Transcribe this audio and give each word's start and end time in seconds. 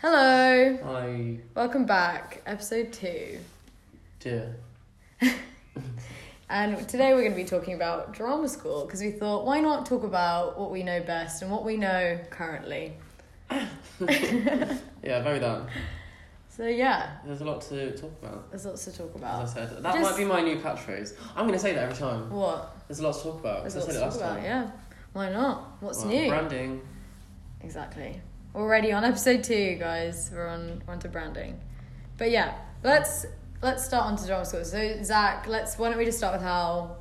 Hello, 0.00 0.78
Hi. 0.82 1.38
welcome 1.54 1.84
back, 1.84 2.42
episode 2.46 2.92
two. 2.92 3.38
dear. 4.20 4.56
And 6.52 6.88
today 6.88 7.12
we're 7.14 7.20
going 7.20 7.30
to 7.30 7.36
be 7.36 7.44
talking 7.44 7.74
about 7.74 8.12
drama 8.12 8.48
school 8.48 8.84
because 8.84 9.00
we 9.00 9.12
thought, 9.12 9.46
why 9.46 9.60
not 9.60 9.86
talk 9.86 10.02
about 10.02 10.58
what 10.58 10.72
we 10.72 10.82
know 10.82 11.00
best 11.00 11.42
and 11.42 11.50
what 11.52 11.64
we 11.64 11.76
know 11.76 12.18
currently? 12.30 12.94
Yeah, 15.02 15.22
very 15.22 15.38
that. 15.38 15.68
So, 16.48 16.66
yeah, 16.66 17.18
There's 17.24 17.40
a 17.40 17.44
lot 17.44 17.60
to 17.62 17.96
talk 17.96 18.10
about. 18.20 18.50
there's 18.50 18.66
lots 18.66 18.84
to 18.86 18.92
talk 18.92 19.14
about. 19.14 19.44
As. 19.44 19.56
I 19.56 19.66
said, 19.66 19.82
that 19.82 19.94
Just- 19.94 20.10
might 20.10 20.16
be 20.18 20.24
my 20.24 20.40
new 20.40 20.56
catchphrase. 20.58 21.14
I'm 21.36 21.46
going 21.46 21.52
to 21.52 21.58
say 21.58 21.72
that 21.72 21.84
every 21.84 21.96
time. 21.96 22.28
What? 22.30 22.74
There's 22.88 22.98
a 22.98 23.04
lot 23.04 23.14
to 23.16 23.22
talk 23.22 23.38
about. 23.40 23.60
There's 23.62 23.76
I 23.76 23.80
said 23.80 23.90
to 23.90 23.96
it 23.96 24.00
talk 24.00 24.02
last 24.08 24.16
about, 24.16 24.34
time. 24.36 24.44
yeah. 24.44 24.70
Why 25.12 25.30
not? 25.30 25.76
What's 25.80 26.00
Well, 26.04 26.08
new? 26.14 26.28
Branding. 26.28 26.80
Exactly. 27.62 28.20
Already 28.52 28.90
on 28.90 29.04
episode 29.04 29.44
two, 29.44 29.76
guys. 29.76 30.28
We're 30.32 30.48
on 30.48 30.82
we're 30.84 30.94
on 30.94 30.98
to 31.00 31.08
branding. 31.08 31.60
But 32.18 32.32
yeah, 32.32 32.56
let's 32.82 33.24
let's 33.62 33.84
start 33.84 34.06
on 34.06 34.16
to 34.16 34.26
drama 34.26 34.44
school. 34.44 34.64
So 34.64 35.00
Zach, 35.04 35.46
let's 35.46 35.78
why 35.78 35.88
don't 35.88 35.98
we 35.98 36.04
just 36.04 36.18
start 36.18 36.34
with 36.34 36.42
how 36.42 36.96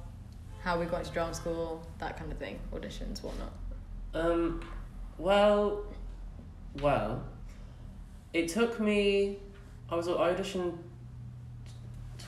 how 0.61 0.79
we 0.79 0.85
got 0.85 0.99
into 0.99 1.11
drama 1.11 1.33
school, 1.33 1.81
that 1.97 2.19
kind 2.19 2.31
of 2.31 2.37
thing, 2.37 2.59
auditions, 2.71 3.23
whatnot. 3.23 3.51
Um, 4.13 4.61
well, 5.17 5.85
well, 6.81 7.23
it 8.31 8.49
took 8.49 8.79
me. 8.79 9.39
I 9.89 9.95
was 9.95 10.07
I 10.07 10.11
auditioned 10.11 10.77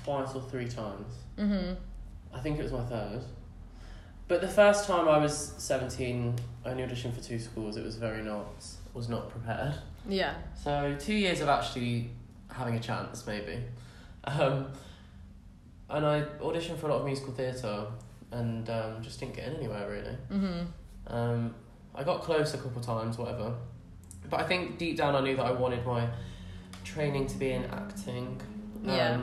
twice 0.03 0.34
or 0.34 0.41
three 0.41 0.67
times. 0.67 1.13
Mm-hmm. 1.38 1.76
I 2.34 2.40
think 2.40 2.57
it 2.57 2.63
was 2.63 2.71
my 2.71 2.85
third. 2.85 3.21
But 4.27 4.41
the 4.41 4.48
first 4.48 4.88
time 4.88 5.07
I 5.07 5.20
was 5.20 5.53
seventeen, 5.59 6.40
I 6.65 6.70
only 6.70 6.81
auditioned 6.81 7.13
for 7.13 7.21
two 7.21 7.38
schools. 7.38 7.77
It 7.77 7.84
was 7.84 7.98
very 7.98 8.23
not 8.23 8.65
was 8.93 9.09
not 9.09 9.29
prepared. 9.29 9.75
Yeah. 10.07 10.35
So 10.61 10.95
two 10.99 11.13
years 11.13 11.41
of 11.41 11.49
actually 11.49 12.09
having 12.49 12.75
a 12.75 12.79
chance, 12.79 13.25
maybe. 13.25 13.59
Um, 14.23 14.67
and 15.89 16.05
I 16.05 16.21
auditioned 16.41 16.77
for 16.77 16.87
a 16.87 16.91
lot 16.91 16.99
of 16.99 17.05
musical 17.05 17.33
theatre, 17.33 17.85
and 18.31 18.70
um, 18.70 19.01
just 19.01 19.20
didn't 19.20 19.35
get 19.35 19.49
in 19.49 19.55
anywhere 19.57 19.89
really. 19.89 20.17
Mm-hmm. 20.31 21.13
Um, 21.13 21.55
I 21.93 22.03
got 22.03 22.21
close 22.21 22.53
a 22.53 22.57
couple 22.57 22.79
of 22.79 22.85
times, 22.85 23.17
whatever. 23.17 23.53
But 24.29 24.39
I 24.39 24.48
think 24.48 24.77
deep 24.77 24.98
down 24.98 25.15
I 25.15 25.21
knew 25.21 25.35
that 25.35 25.45
I 25.45 25.51
wanted 25.51 25.85
my 25.85 26.07
training 26.83 27.27
to 27.27 27.37
be 27.37 27.51
in 27.51 27.65
acting. 27.65 28.39
Yeah. 28.83 29.20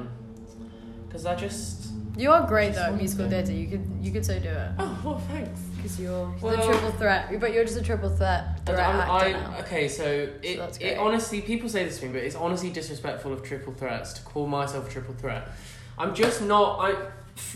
Because 1.08 1.26
I 1.26 1.34
just. 1.34 1.86
You 2.16 2.32
are 2.32 2.46
great 2.46 2.74
though 2.74 2.94
musical 2.96 3.28
theatre. 3.28 3.52
You 3.52 3.68
could 3.68 3.86
you 4.02 4.10
could 4.10 4.26
so 4.26 4.38
do 4.40 4.48
it 4.48 4.70
Oh 4.76 5.00
well, 5.04 5.18
thanks. 5.20 5.60
because 5.76 6.00
you're 6.00 6.34
the 6.40 6.56
triple 6.56 6.90
threat. 6.92 7.40
But 7.40 7.52
you're 7.52 7.64
just 7.64 7.78
a 7.78 7.82
triple 7.82 8.10
threat 8.10 8.66
threat 8.66 8.80
I, 8.80 9.32
now. 9.32 9.56
okay, 9.60 9.88
so 9.88 10.04
it, 10.42 10.56
that's 10.56 10.78
it 10.78 10.98
honestly, 10.98 11.40
people 11.40 11.68
say 11.68 11.84
this 11.84 12.00
to 12.00 12.06
me, 12.06 12.12
but 12.12 12.22
it's 12.24 12.34
honestly 12.34 12.70
disrespectful 12.70 13.32
of 13.32 13.44
triple 13.44 13.72
threats 13.72 14.12
to 14.14 14.22
call 14.22 14.48
myself 14.48 14.88
a 14.88 14.90
triple 14.90 15.14
threat. 15.14 15.48
I'm 15.96 16.14
just 16.14 16.42
not. 16.42 16.78
I. 16.80 17.08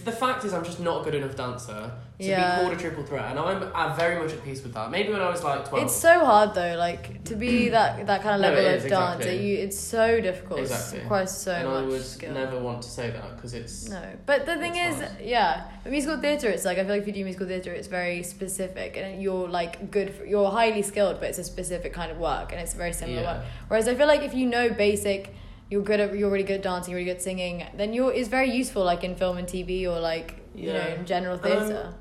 The 0.04 0.12
fact 0.12 0.44
is, 0.44 0.52
I'm 0.54 0.64
just 0.64 0.80
not 0.80 1.00
a 1.02 1.04
good 1.04 1.14
enough 1.14 1.36
dancer 1.36 1.92
to 2.18 2.24
Yeah. 2.24 2.56
be 2.58 2.62
called 2.62 2.76
a 2.76 2.80
triple 2.80 3.02
threat, 3.04 3.24
and 3.30 3.38
I'm, 3.38 3.70
I'm 3.74 3.96
very 3.96 4.16
much 4.22 4.32
at 4.32 4.44
peace 4.44 4.62
with 4.62 4.74
that. 4.74 4.90
Maybe 4.90 5.12
when 5.12 5.20
I 5.20 5.28
was 5.28 5.42
like 5.42 5.68
twelve. 5.68 5.84
It's 5.84 5.94
so 5.94 6.24
hard 6.24 6.54
though, 6.54 6.76
like 6.76 7.24
to 7.24 7.34
be 7.36 7.68
that 7.76 8.06
that 8.06 8.22
kind 8.22 8.36
of 8.36 8.40
level 8.40 8.64
it 8.64 8.76
of 8.78 8.84
exactly. 8.84 9.24
That 9.26 9.42
you, 9.42 9.58
it's 9.58 9.78
so 9.78 10.20
difficult. 10.20 10.60
Exactly. 10.60 10.98
It 10.98 11.02
requires 11.02 11.30
so 11.32 11.52
and 11.52 11.68
much 11.68 11.82
I 11.84 11.86
would 11.86 12.04
skill. 12.04 12.32
never 12.34 12.58
want 12.60 12.82
to 12.82 12.88
say 12.88 13.10
that 13.10 13.36
because 13.36 13.54
it's. 13.54 13.88
No, 13.88 14.02
but 14.26 14.46
the 14.46 14.56
thing 14.56 14.76
is, 14.76 14.96
hard. 15.00 15.20
yeah, 15.20 15.64
but 15.82 15.90
musical 15.92 16.18
theatre, 16.20 16.48
it's 16.48 16.64
like 16.64 16.78
I 16.78 16.82
feel 16.82 16.90
like 16.92 17.02
if 17.02 17.06
you 17.08 17.12
do 17.14 17.24
musical 17.24 17.46
theatre, 17.46 17.72
it's 17.72 17.88
very 17.88 18.22
specific, 18.22 18.96
and 18.96 19.22
you're 19.22 19.48
like 19.48 19.90
good. 19.90 20.14
For, 20.14 20.24
you're 20.24 20.50
highly 20.50 20.82
skilled, 20.82 21.18
but 21.20 21.28
it's 21.30 21.38
a 21.38 21.44
specific 21.44 21.92
kind 21.92 22.10
of 22.12 22.18
work, 22.18 22.52
and 22.52 22.60
it's 22.60 22.74
a 22.74 22.76
very 22.76 22.92
similar 22.92 23.22
Yeah. 23.22 23.36
work. 23.38 23.44
Whereas 23.68 23.88
I 23.88 23.94
feel 23.94 24.06
like 24.06 24.22
if 24.22 24.34
you 24.34 24.46
know 24.46 24.68
basic, 24.70 25.34
you're 25.70 25.82
good 25.82 26.00
at, 26.00 26.16
you're 26.16 26.30
really 26.30 26.44
good 26.44 26.56
at 26.56 26.62
dancing, 26.62 26.90
you're 26.92 26.98
really 26.98 27.10
good 27.10 27.16
at 27.16 27.22
singing, 27.22 27.64
then 27.76 27.92
you're 27.92 28.12
is 28.12 28.28
very 28.28 28.50
useful 28.50 28.84
like 28.84 29.04
in 29.04 29.14
film 29.16 29.38
and 29.38 29.48
TV 29.48 29.86
or 29.86 29.98
like 30.00 30.36
you 30.54 30.72
know 30.72 30.86
in 30.98 31.06
general 31.06 31.34
Um, 31.34 31.40
theatre. 31.40 31.94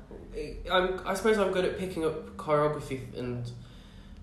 I'm, 0.70 1.00
I 1.06 1.14
suppose 1.14 1.36
I'm 1.38 1.52
good 1.52 1.64
at 1.64 1.78
picking 1.78 2.04
up 2.04 2.36
choreography 2.36 3.00
and 3.18 3.50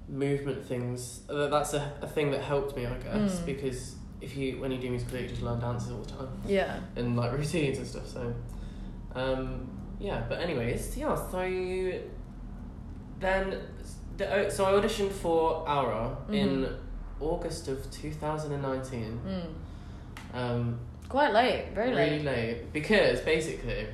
movement 0.07 0.65
things. 0.65 1.21
That's 1.27 1.73
a, 1.73 1.93
a 2.01 2.07
thing 2.07 2.31
that 2.31 2.41
helped 2.41 2.75
me, 2.75 2.85
I 2.85 2.95
guess, 2.97 3.39
Mm. 3.39 3.45
because 3.45 3.95
if 4.21 4.35
you 4.35 4.59
when 4.59 4.71
you 4.71 4.79
do 4.79 4.89
musical 4.89 5.11
theatre, 5.13 5.25
you 5.27 5.29
just 5.31 5.43
learn 5.43 5.59
dances 5.59 5.91
all 5.91 6.01
the 6.01 6.09
time. 6.11 6.29
yeah, 6.47 6.79
and 6.95 7.15
like 7.15 7.31
routines 7.31 7.77
and 7.77 7.87
stuff. 7.87 8.07
So, 8.07 8.33
um, 9.15 9.69
yeah. 9.99 10.23
But 10.27 10.39
anyways, 10.41 10.97
yeah. 10.97 11.15
So 11.15 11.39
then, 13.19 13.57
the, 14.17 14.47
uh, 14.47 14.49
so 14.49 14.65
I 14.65 14.71
auditioned 14.79 15.11
for 15.11 15.67
Aura 15.69 16.17
in 16.31 16.65
Mhm. 16.65 16.75
August 17.21 17.67
of 17.67 17.89
two 17.91 18.11
thousand 18.11 18.51
and 18.53 18.61
nineteen. 18.61 19.19
mm. 19.25 20.37
Um, 20.37 20.79
quite 21.07 21.33
late, 21.33 21.69
very 21.73 21.89
really 21.89 22.19
late. 22.19 22.25
late 22.25 22.73
because 22.73 23.19
basically, 23.21 23.87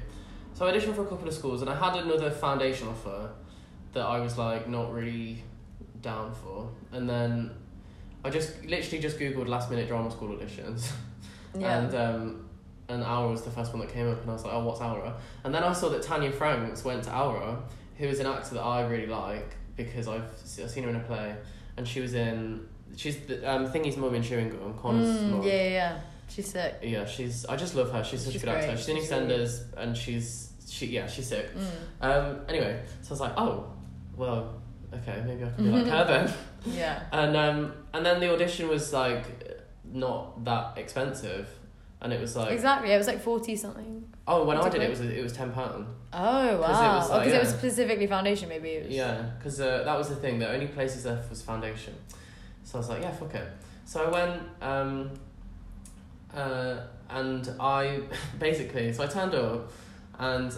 so 0.53 0.65
I 0.67 0.71
auditioned 0.73 0.95
for 0.95 1.03
a 1.03 1.07
couple 1.07 1.27
of 1.27 1.33
schools 1.33 1.61
and 1.61 1.69
I 1.69 1.75
had 1.75 1.95
another 2.03 2.29
foundation 2.29 2.87
offer 2.87 3.29
that 3.93 4.05
I 4.05 4.19
was 4.19 4.37
like 4.37 4.67
not 4.67 4.93
really 4.93 5.43
down 6.01 6.33
for, 6.33 6.69
and 6.91 7.09
then 7.09 7.51
I 8.23 8.29
just 8.29 8.65
literally 8.65 8.99
just 8.99 9.17
googled 9.17 9.47
last 9.47 9.69
minute 9.69 9.87
drama 9.87 10.11
school 10.11 10.35
auditions. 10.35 10.91
Yeah, 11.57 11.77
And 11.79 11.95
um, 11.95 12.49
and 12.89 13.01
Aura 13.01 13.31
was 13.31 13.43
the 13.43 13.49
first 13.49 13.71
one 13.73 13.79
that 13.79 13.93
came 13.93 14.09
up, 14.11 14.19
and 14.19 14.29
I 14.29 14.33
was 14.33 14.43
like, 14.43 14.53
oh, 14.53 14.65
what's 14.65 14.81
Aura? 14.81 15.15
And 15.45 15.55
then 15.55 15.63
I 15.63 15.71
saw 15.71 15.87
that 15.87 16.01
Tanya 16.03 16.31
Franks 16.31 16.83
went 16.83 17.03
to 17.05 17.17
Aura, 17.17 17.63
who 17.97 18.05
is 18.07 18.19
an 18.19 18.25
actor 18.27 18.55
that 18.55 18.61
I 18.61 18.81
really 18.85 19.07
like 19.07 19.55
because 19.77 20.09
I've, 20.09 20.23
I've 20.61 20.69
seen 20.69 20.83
her 20.83 20.89
in 20.89 20.97
a 20.97 20.99
play, 20.99 21.33
and 21.77 21.87
she 21.87 22.01
was 22.01 22.13
in 22.13 22.67
she's 22.95 23.17
the 23.27 23.49
um, 23.49 23.67
Thingy's 23.71 23.97
mum 23.97 24.13
in 24.15 24.21
Chewing 24.23 24.49
Gum, 24.49 24.73
Connor's 24.81 25.07
Mm, 25.07 25.29
mum. 25.31 25.41
yeah, 25.43 25.53
yeah, 25.53 25.69
yeah. 25.69 25.99
She's 26.27 26.49
sick. 26.51 26.75
Yeah, 26.81 27.05
she's 27.05 27.45
I 27.45 27.55
just 27.55 27.75
love 27.75 27.91
her. 27.91 28.03
She's 28.03 28.21
such 28.23 28.33
She's 28.33 28.43
a 28.43 28.45
good 28.45 28.55
actor. 28.55 28.67
great. 28.67 28.77
She's 28.79 28.89
in 28.89 28.97
She's 28.97 29.11
really 29.11 29.27
EastEnders, 29.27 29.61
and 29.77 29.95
she's 29.97 30.51
she 30.67 30.87
yeah 30.87 31.07
she's 31.07 31.27
sick. 31.27 31.49
Mm. 31.55 31.67
Um, 32.01 32.39
anyway, 32.49 32.81
so 33.01 33.09
I 33.09 33.11
was 33.11 33.19
like, 33.21 33.33
oh, 33.37 33.71
well, 34.15 34.61
okay, 34.93 35.21
maybe 35.25 35.43
I 35.43 35.49
can 35.51 35.63
be 35.65 35.69
like 35.71 35.85
her 35.95 36.03
then. 36.05 36.33
Yeah. 36.65 37.03
And 37.11 37.35
um, 37.37 37.73
and 37.93 38.05
then 38.05 38.19
the 38.19 38.33
audition 38.33 38.67
was 38.69 38.91
like 38.91 39.23
not 39.83 40.43
that 40.45 40.77
expensive, 40.77 41.47
and 42.01 42.11
it 42.11 42.19
was 42.19 42.35
like 42.35 42.51
exactly. 42.51 42.91
It 42.91 42.97
was 42.97 43.07
like 43.07 43.21
forty 43.21 43.55
something. 43.55 44.11
oh 44.27 44.45
when 44.45 44.57
I 44.57 44.67
did 44.69 44.81
it 44.81 44.85
it, 44.85 44.87
it 44.87 44.89
was 44.89 45.01
it 45.01 45.23
was 45.23 45.33
ten 45.33 45.51
pound. 45.51 45.85
Oh 46.11 46.17
'Cause 46.17 46.53
it 46.53 46.59
wow! 46.59 46.97
was 46.97 47.07
Because 47.07 47.09
like, 47.25 47.27
it 47.35 47.39
was 47.39 47.49
specifically 47.49 48.07
foundation, 48.07 48.49
maybe. 48.49 48.69
It 48.69 48.85
was... 48.87 48.95
Yeah, 48.95 49.29
because 49.37 49.59
uh, 49.61 49.83
that 49.85 49.95
was 49.97 50.09
the 50.09 50.15
thing. 50.15 50.39
The 50.39 50.49
only 50.51 50.67
places 50.67 51.05
left 51.05 51.29
was 51.29 51.41
foundation, 51.43 51.93
so 52.65 52.77
I 52.77 52.79
was 52.81 52.89
like, 52.89 53.01
yeah, 53.01 53.11
fuck 53.11 53.33
it. 53.35 53.47
So 53.85 54.03
I 54.05 54.09
went, 54.09 54.41
um, 54.61 55.09
uh, 56.35 56.77
and 57.09 57.49
I 57.59 58.01
basically 58.39 58.91
so 58.91 59.03
I 59.03 59.07
turned 59.07 59.33
up, 59.35 59.71
and 60.19 60.53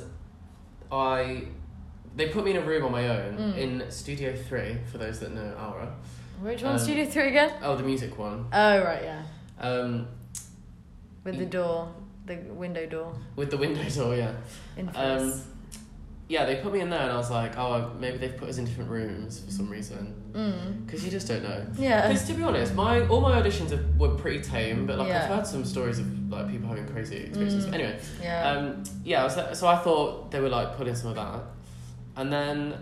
I 0.92 1.44
they 2.16 2.30
put 2.30 2.44
me 2.46 2.52
in 2.52 2.58
a 2.58 2.62
room 2.62 2.84
on 2.86 2.92
my 2.92 3.08
own 3.10 3.38
Mm. 3.38 3.58
in 3.58 3.92
Studio 3.92 4.36
Three 4.36 4.78
for 4.92 4.98
those 4.98 5.20
that 5.20 5.32
know 5.34 5.54
Aura. 5.60 5.94
Which 6.42 6.64
one, 6.64 6.74
Um, 6.74 6.80
Studio 6.80 7.06
Three 7.06 7.28
again? 7.28 7.52
Oh, 7.62 7.76
the 7.76 7.84
music 7.84 8.18
one. 8.18 8.48
Oh 8.52 8.84
right, 8.84 9.04
yeah. 9.04 9.24
Um, 9.60 10.08
With 11.24 11.38
the 11.38 11.46
door, 11.46 11.92
the 12.26 12.36
window 12.36 12.86
door. 12.88 13.14
with 13.36 13.50
the 13.52 13.58
window 13.58 13.84
door, 13.90 14.16
yeah. 14.16 14.34
Infamous. 14.78 15.46
Yeah, 16.30 16.44
they 16.46 16.58
put 16.58 16.74
me 16.74 16.82
in 16.82 16.90
there, 16.90 17.00
and 17.02 17.12
I 17.12 17.16
was 17.16 17.32
like, 17.32 17.58
oh, 17.58 17.94
maybe 18.00 18.18
they've 18.18 18.36
put 18.36 18.50
us 18.50 18.58
in 18.58 18.66
different 18.66 18.90
rooms 18.90 19.40
for 19.40 19.50
some 19.52 19.70
reason, 19.70 20.14
mm. 20.34 20.86
because 20.86 21.06
you 21.06 21.10
just 21.10 21.26
don't 21.30 21.42
know. 21.42 21.66
Yeah. 21.78 22.08
Because 22.10 22.28
to 22.28 22.34
be 22.34 22.44
honest, 22.44 22.76
my 22.76 23.08
all 23.08 23.22
my 23.22 23.42
auditions 23.42 23.72
were 23.98 24.10
pretty 24.10 24.42
tame, 24.42 24.86
but 24.86 24.98
like 24.98 25.08
Yeah. 25.08 25.24
I've 25.24 25.30
heard 25.38 25.48
some 25.48 25.64
stories 25.64 26.00
of 26.00 26.30
like 26.30 26.50
people 26.52 26.68
having 26.68 26.86
crazy 26.88 27.16
experiences. 27.18 27.66
Mm. 27.66 27.72
But 27.72 27.80
anyway, 27.80 28.00
Yeah. 28.22 28.50
um, 28.52 28.84
yeah, 29.06 29.24
was, 29.24 29.58
so 29.58 29.68
I 29.68 29.78
thought 29.78 30.30
they 30.32 30.42
were 30.42 30.50
like 30.50 30.76
putting 30.76 30.96
some 30.96 31.12
of 31.12 31.16
that, 31.16 31.40
and 32.18 32.32
then 32.34 32.74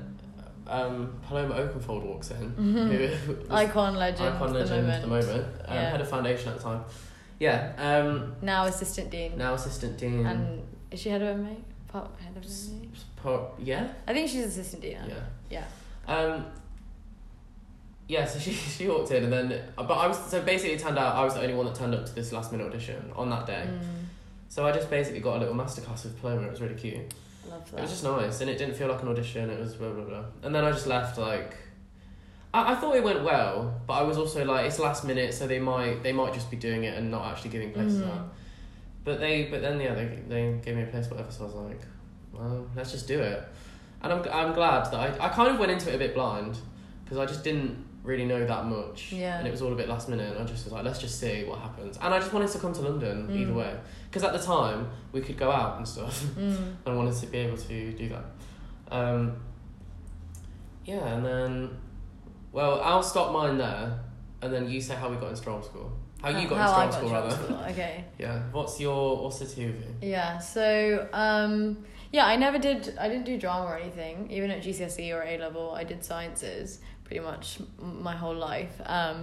um, 0.67 1.13
Paloma 1.27 1.53
Oakenfold 1.53 2.01
walks 2.03 2.31
in, 2.31 2.51
Mhm. 2.57 3.17
who 3.17 3.33
was 3.33 3.49
icon 3.51 3.95
legend. 3.95 4.27
icon 4.35 4.47
at 4.47 4.53
the 4.53 4.59
legend 4.59 4.87
moment. 4.87 4.95
at 4.95 5.01
the 5.01 5.07
moment, 5.07 5.45
um, 5.67 5.75
Yeah. 5.75 5.89
head 5.91 6.01
of 6.01 6.09
foundation 6.09 6.49
at 6.49 6.57
the 6.57 6.63
time. 6.63 6.83
Yeah, 7.39 7.73
um, 7.77 8.35
Now 8.41 8.65
assistant 8.65 9.11
dean. 9.11 9.37
now 9.37 9.53
assistant 9.53 9.99
dean. 9.99 10.25
And 10.25 10.63
is 10.89 10.99
she 11.01 11.09
head 11.09 11.21
of 11.21 11.37
MA? 11.39 11.49
Part 11.89 12.09
head 12.19 12.35
of 12.35 12.43
MA? 12.43 12.87
Yeah, 13.59 13.87
I 14.07 14.13
think 14.13 14.29
she's 14.29 14.45
assistant 14.45 14.81
dean. 14.81 14.97
yeah. 15.07 15.15
Yeah. 15.49 15.65
Um, 16.07 16.45
yeah, 18.07 18.25
so 18.25 18.39
she, 18.39 18.51
she 18.77 18.87
walked 18.87 19.11
in 19.11 19.23
and 19.23 19.33
then, 19.33 19.61
but 19.75 19.91
I 19.91 20.07
was, 20.07 20.17
so 20.29 20.41
basically 20.41 20.75
it 20.75 20.79
turned 20.79 20.97
out 20.99 21.15
I 21.15 21.23
was 21.23 21.33
the 21.33 21.41
only 21.41 21.55
one 21.55 21.65
that 21.65 21.75
turned 21.75 21.95
up 21.95 22.05
to 22.05 22.13
this 22.15 22.31
last 22.31 22.51
minute 22.51 22.67
audition 22.67 23.11
on 23.15 23.29
that 23.31 23.45
day. 23.47 23.67
Mm. 23.67 23.79
So 24.49 24.65
I 24.65 24.71
just 24.71 24.89
basically 24.89 25.19
got 25.21 25.37
a 25.37 25.39
little 25.39 25.55
masterclass 25.55 26.03
with 26.03 26.19
Paloma, 26.21 26.43
it 26.47 26.51
was 26.51 26.61
really 26.61 26.75
cute. 26.75 27.13
Love 27.49 27.69
that. 27.71 27.77
It 27.79 27.81
was 27.81 27.91
just 27.91 28.03
nice 28.03 28.41
and 28.41 28.49
it 28.49 28.57
didn't 28.57 28.75
feel 28.75 28.87
like 28.87 29.01
an 29.01 29.07
audition, 29.07 29.49
it 29.49 29.59
was 29.59 29.73
blah 29.75 29.89
blah 29.89 30.03
blah. 30.03 30.23
And 30.43 30.53
then 30.53 30.63
I 30.63 30.71
just 30.71 30.87
left 30.87 31.17
like, 31.17 31.55
I, 32.53 32.73
I 32.73 32.75
thought 32.75 32.95
it 32.95 33.03
went 33.03 33.23
well, 33.23 33.81
but 33.87 33.93
I 33.93 34.03
was 34.03 34.17
also 34.17 34.45
like, 34.45 34.65
it's 34.67 34.79
last 34.79 35.03
minute 35.03 35.33
so 35.33 35.47
they 35.47 35.59
might, 35.59 36.03
they 36.03 36.13
might 36.13 36.33
just 36.33 36.49
be 36.51 36.57
doing 36.57 36.83
it 36.83 36.95
and 36.97 37.09
not 37.11 37.25
actually 37.31 37.49
giving 37.49 37.71
places 37.71 38.01
Mhm. 38.01 38.11
out. 38.11 38.33
But 39.03 39.19
they, 39.19 39.45
but 39.45 39.61
then 39.61 39.79
yeah, 39.79 39.93
they, 39.95 40.19
they 40.27 40.59
gave 40.63 40.75
me 40.75 40.83
a 40.83 40.87
place, 40.87 41.07
whatever, 41.09 41.31
so 41.31 41.43
I 41.43 41.45
was 41.47 41.55
like, 41.55 41.81
well, 42.37 42.67
let's 42.75 42.91
just 42.91 43.07
do 43.07 43.19
it. 43.19 43.43
And 44.01 44.13
I'm, 44.13 44.19
I'm 44.31 44.53
glad 44.53 44.85
that 44.91 44.93
I, 44.95 45.25
I 45.25 45.29
kind 45.29 45.49
of 45.51 45.59
went 45.59 45.71
into 45.71 45.89
it 45.91 45.95
a 45.95 45.97
bit 45.97 46.13
blind 46.13 46.57
because 47.03 47.17
I 47.17 47.25
just 47.25 47.43
didn't 47.43 47.83
really 48.03 48.25
know 48.25 48.45
that 48.45 48.65
much. 48.65 49.11
Yeah. 49.11 49.39
And 49.39 49.47
it 49.47 49.51
was 49.51 49.61
all 49.63 49.73
a 49.73 49.75
bit 49.75 49.89
last 49.89 50.09
minute, 50.09 50.31
and 50.37 50.43
I 50.43 50.45
just 50.47 50.65
was 50.65 50.73
like, 50.73 50.83
let's 50.83 50.99
just 50.99 51.19
see 51.19 51.43
what 51.43 51.59
happens. 51.59 51.97
And 52.01 52.13
I 52.13 52.19
just 52.19 52.31
wanted 52.31 52.49
to 52.51 52.59
come 52.59 52.71
to 52.73 52.81
London 52.81 53.27
Mm. 53.27 53.35
either 53.41 53.53
way, 53.53 53.75
because 54.09 54.23
at 54.23 54.33
the 54.33 54.39
time 54.39 54.89
we 55.11 55.21
could 55.21 55.37
go 55.37 55.49
out 55.51 55.77
and 55.77 55.87
stuff. 55.87 56.23
Mm. 56.23 56.37
and 56.57 56.77
I 56.85 56.93
wanted 56.93 57.15
to 57.15 57.25
be 57.27 57.37
able 57.39 57.57
to 57.57 57.91
do 57.93 58.09
that. 58.09 58.25
Um, 58.91 59.37
yeah, 60.85 61.15
and 61.15 61.25
then, 61.25 61.77
well, 62.51 62.79
I'll 62.81 63.01
stop 63.03 63.31
mine 63.33 63.57
there, 63.57 63.99
and 64.41 64.53
then 64.53 64.69
you 64.69 64.79
say 64.79 64.93
how 64.95 65.09
we 65.09 65.15
got 65.15 65.29
into 65.29 65.41
drama 65.41 65.63
school. 65.63 65.91
How 66.21 66.29
you 66.29 66.47
got 66.47 66.57
How 66.59 66.71
I 66.73 66.85
into 66.85 66.99
drama 66.99 67.09
school, 67.09 67.11
rather. 67.11 67.31
school, 67.35 67.57
Okay. 67.71 68.05
Yeah. 68.19 68.39
What's 68.51 68.79
your 68.79 69.21
what's 69.23 69.39
the 69.39 69.45
two 69.45 69.69
of 69.69 69.75
you? 69.75 69.95
Yeah. 70.09 70.37
So 70.39 71.07
um, 71.13 71.83
yeah, 72.15 72.25
I 72.33 72.35
never 72.45 72.57
did. 72.67 72.79
I 73.03 73.07
didn't 73.11 73.25
do 73.31 73.35
drama 73.45 73.65
or 73.71 73.77
anything. 73.77 74.15
Even 74.37 74.49
at 74.55 74.59
GCSE 74.65 75.07
or 75.15 75.21
A 75.31 75.37
level, 75.45 75.65
I 75.81 75.83
did 75.91 75.99
sciences 76.11 76.79
pretty 77.05 77.21
much 77.29 77.45
my 77.79 78.15
whole 78.15 78.35
life. 78.51 78.75
Um, 78.97 79.17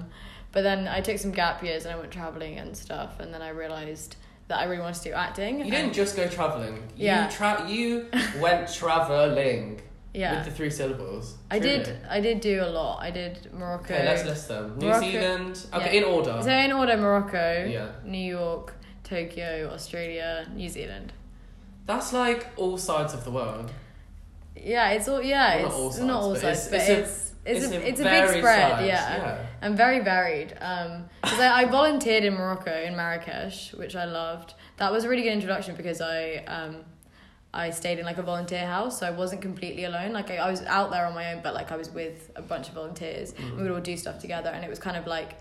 but 0.54 0.62
then 0.68 0.80
I 0.96 1.00
took 1.06 1.18
some 1.24 1.32
gap 1.32 1.62
years 1.62 1.84
and 1.84 1.94
I 1.94 1.98
went 1.98 2.10
traveling 2.20 2.54
and 2.62 2.76
stuff. 2.76 3.12
And 3.20 3.28
then 3.34 3.42
I 3.42 3.48
realized 3.64 4.16
that 4.48 4.58
I 4.62 4.64
really 4.64 4.82
wanted 4.86 5.00
to 5.02 5.08
do 5.10 5.14
acting. 5.26 5.54
You 5.64 5.70
didn't 5.78 5.94
just 6.02 6.12
go 6.20 6.24
traveling. 6.28 6.76
Yeah. 6.96 7.24
You 7.24 7.30
tra- 7.38 7.66
you 7.76 7.86
went 8.46 8.62
traveling 8.80 9.80
Yeah. 10.12 10.30
with 10.36 10.44
the 10.48 10.50
three 10.58 10.68
syllables. 10.80 11.24
I 11.50 11.58
Truly. 11.58 11.78
did. 11.78 11.96
I 12.16 12.20
did 12.20 12.40
do 12.40 12.56
a 12.62 12.70
lot. 12.78 12.94
I 13.08 13.10
did 13.10 13.34
Morocco. 13.60 13.94
Okay, 13.94 14.04
let's 14.10 14.24
list 14.32 14.48
them. 14.48 14.78
New 14.78 14.88
Morocco- 14.88 15.10
Zealand. 15.10 15.66
Okay, 15.72 15.92
yeah. 15.94 15.98
in 16.00 16.04
order. 16.14 16.34
So 16.42 16.50
in 16.66 16.72
order: 16.80 16.96
Morocco, 17.06 17.48
yeah. 17.78 17.88
New 18.04 18.26
York, 18.40 18.66
Tokyo, 19.04 19.70
Australia, 19.76 20.30
New 20.60 20.68
Zealand. 20.78 21.08
That's 21.86 22.12
like 22.12 22.46
all 22.56 22.78
sides 22.78 23.12
of 23.14 23.24
the 23.24 23.30
world. 23.30 23.70
Yeah, 24.56 24.90
it's 24.90 25.08
all. 25.08 25.22
Yeah, 25.22 25.62
Well, 25.62 25.62
not 25.62 25.86
it's 25.88 25.98
all 26.00 26.06
not 26.06 26.22
sides, 26.22 26.24
all 26.24 26.32
but 26.32 26.40
sides, 26.40 26.66
it's- 26.66 26.70
but 26.70 26.80
it's 26.80 26.88
a- 26.88 27.00
it's 27.44 27.64
it's, 27.64 27.72
a, 27.72 27.88
it's 27.88 28.00
a 28.00 28.04
big 28.04 28.28
spread. 28.28 28.70
sides, 28.70 28.86
Yeah. 28.86 29.16
yeah. 29.16 29.46
and 29.62 29.76
very 29.76 29.98
varied. 29.98 30.56
Um, 30.60 31.08
because 31.22 31.40
I, 31.40 31.62
I 31.62 31.64
volunteered 31.64 32.22
in 32.22 32.34
Morocco 32.34 32.70
in 32.72 32.94
Marrakesh, 32.94 33.72
which 33.74 33.96
I 33.96 34.04
loved. 34.04 34.54
That 34.76 34.92
was 34.92 35.02
a 35.02 35.08
really 35.08 35.22
good 35.22 35.32
introduction 35.32 35.74
because 35.74 36.00
I 36.00 36.44
um, 36.46 36.84
I 37.54 37.68
stayed 37.70 37.98
in 37.98 38.06
like 38.06 38.16
a 38.16 38.22
volunteer 38.22 38.66
house, 38.66 38.98
so 38.98 39.06
I 39.06 39.10
wasn't 39.10 39.42
completely 39.42 39.84
alone. 39.84 40.12
Like 40.12 40.30
I, 40.30 40.36
I 40.38 40.50
was 40.50 40.62
out 40.62 40.90
there 40.90 41.04
on 41.04 41.14
my 41.14 41.34
own, 41.34 41.42
but 41.42 41.52
like 41.52 41.70
I 41.70 41.76
was 41.76 41.90
with 41.90 42.30
a 42.34 42.40
bunch 42.40 42.68
of 42.68 42.74
volunteers. 42.74 43.34
Mhm. 43.34 43.56
We 43.56 43.62
would 43.64 43.72
all 43.72 43.80
do 43.80 43.96
stuff 43.96 44.18
together, 44.18 44.48
and 44.48 44.64
it 44.64 44.70
was 44.70 44.78
kind 44.78 44.96
of 44.96 45.06
like 45.06 45.34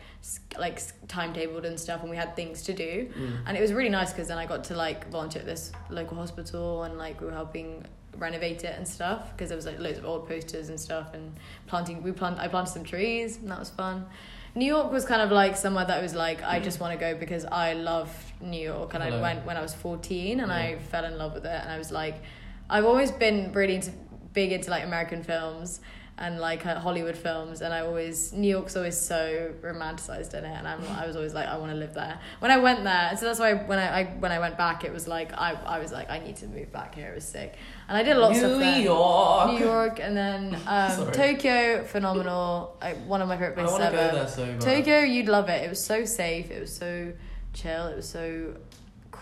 like 0.58 0.80
timetabled 1.08 1.66
and 1.66 1.80
stuff, 1.80 2.02
and 2.02 2.10
we 2.10 2.18
had 2.18 2.36
things 2.36 2.64
to 2.64 2.74
do. 2.74 3.10
Mm. 3.18 3.38
And 3.46 3.58
it 3.58 3.62
was 3.62 3.72
really 3.72 3.90
nice 3.90 4.12
because 4.12 4.28
then 4.28 4.38
I 4.38 4.46
got 4.46 4.66
to 4.66 4.76
like 4.76 5.10
volunteer 5.10 5.42
at 5.42 5.48
this 5.48 5.72
local 5.90 6.18
hospital 6.18 6.84
and 6.84 6.98
like 6.98 7.22
we 7.22 7.28
were 7.28 7.34
helping 7.34 7.86
renovate 8.18 8.66
it 8.66 8.76
and 8.78 8.86
stuff 8.86 9.32
because 9.32 9.48
there 9.50 9.56
was 9.56 9.66
like 9.66 9.80
loads 9.80 9.98
of 9.98 10.04
old 10.06 10.28
posters 10.28 10.68
and 10.68 10.78
stuff 10.78 11.14
and 11.14 11.34
planting 11.68 12.04
we 12.04 12.12
plant 12.12 12.38
I 12.40 12.50
planted 12.50 12.72
some 12.72 12.84
trees 12.84 13.38
and 13.38 13.50
that 13.50 13.58
was 13.60 13.70
fun. 13.70 14.06
New 14.54 14.66
York 14.66 14.92
was 14.92 15.06
kind 15.06 15.22
of 15.22 15.32
like 15.32 15.56
somewhere 15.56 15.86
that 15.86 16.02
was 16.02 16.14
like 16.14 16.44
I 16.44 16.60
mm. 16.60 16.64
just 16.64 16.80
want 16.80 16.94
to 16.94 17.00
go 17.00 17.18
because 17.18 17.46
I 17.46 17.74
love 17.74 18.10
New 18.42 18.62
York 18.62 18.94
and 18.94 19.04
Hello. 19.04 19.18
I 19.18 19.22
went 19.22 19.46
when 19.46 19.56
I 19.58 19.62
was 19.62 19.74
14 19.74 20.40
and 20.40 20.50
Yeah. 20.50 20.56
I 20.56 20.80
fell 20.80 21.06
in 21.06 21.18
love 21.18 21.34
with 21.34 21.46
it 21.46 21.62
and 21.62 21.72
I 21.72 21.78
was 21.78 21.92
like 21.92 22.22
I've 22.70 22.86
always 22.86 23.12
been 23.12 23.52
really 23.54 23.76
into, 23.76 23.92
big 24.34 24.52
into 24.52 24.70
like 24.70 24.84
American 24.84 25.24
films 25.24 25.82
and 26.18 26.40
like 26.40 26.62
Hollywood 26.64 27.18
films 27.18 27.62
and 27.62 27.74
I 27.74 27.82
always 27.82 28.32
New 28.32 28.48
York's 28.48 28.76
always 28.76 28.98
so 28.98 29.54
romanticized 29.62 30.34
in 30.34 30.46
it 30.46 30.56
and 30.56 30.68
I'm 30.68 30.82
I 30.90 31.08
was 31.08 31.16
always 31.16 31.34
like 31.34 31.48
I 31.48 31.58
want 31.58 31.72
to 31.72 31.78
live 31.78 31.94
there. 31.94 32.20
When 32.40 32.52
I 32.52 32.58
went 32.58 32.84
there, 32.84 33.16
so 33.18 33.26
that's 33.26 33.40
why 33.40 33.54
when 33.54 33.80
I, 33.80 34.02
I 34.02 34.04
when 34.20 34.32
I 34.32 34.40
went 34.40 34.58
back 34.58 34.84
it 34.84 34.94
was 34.94 35.08
like 35.08 35.34
I 35.34 35.54
I 35.54 35.80
was 35.80 35.92
like 35.92 36.10
I 36.10 36.20
need 36.20 36.36
to 36.38 36.48
move 36.48 36.72
back 36.72 36.96
here. 36.96 37.12
It 37.12 37.16
was 37.16 37.26
sick. 37.26 37.56
And 37.88 37.98
I 37.98 38.04
did 38.04 38.18
a 38.18 38.20
lot 38.20 38.32
of 38.32 38.38
stuff 38.38 38.60
New. 38.60 38.84
York. 38.84 39.52
New 39.52 39.66
York 39.66 40.00
and 40.00 40.16
then 40.16 40.56
um, 40.68 41.12
Tokyo, 41.12 41.84
phenomenal. 41.84 42.78
I, 42.82 42.94
one 42.94 43.22
of 43.22 43.28
my 43.28 43.38
favorite 43.38 43.58
I 43.58 43.64
places 43.64 43.78
to 43.78 43.86
ever. 43.86 43.98
go 43.98 44.16
there 44.16 44.28
so. 44.28 44.58
Tokyo, 44.60 45.00
you'd 45.00 45.28
love 45.28 45.50
it. 45.50 45.64
It 45.64 45.70
was 45.70 45.84
so 45.84 46.06
safe. 46.06 46.52
It 46.52 46.60
was 46.60 46.76
so 46.76 47.14
chill. 47.54 47.88
It 47.88 47.96
was 47.96 48.08
so 48.08 48.56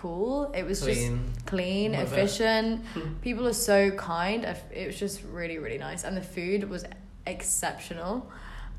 cool. 0.02 0.52
It 0.54 0.64
was 0.64 0.82
just 0.82 1.00
Clean. 1.00 1.34
clean, 1.46 1.92
Love 1.94 2.02
it. 2.02 2.18
efficient. 2.18 2.86
People 3.22 3.48
are 3.48 3.54
so 3.54 3.92
kind. 3.92 4.44
It 4.72 4.88
was 4.88 5.00
just 5.00 5.24
really, 5.32 5.58
really 5.58 5.78
nice, 5.78 6.04
and 6.04 6.16
the 6.16 6.22
food 6.22 6.70
was 6.70 6.86
exceptional. 7.28 8.30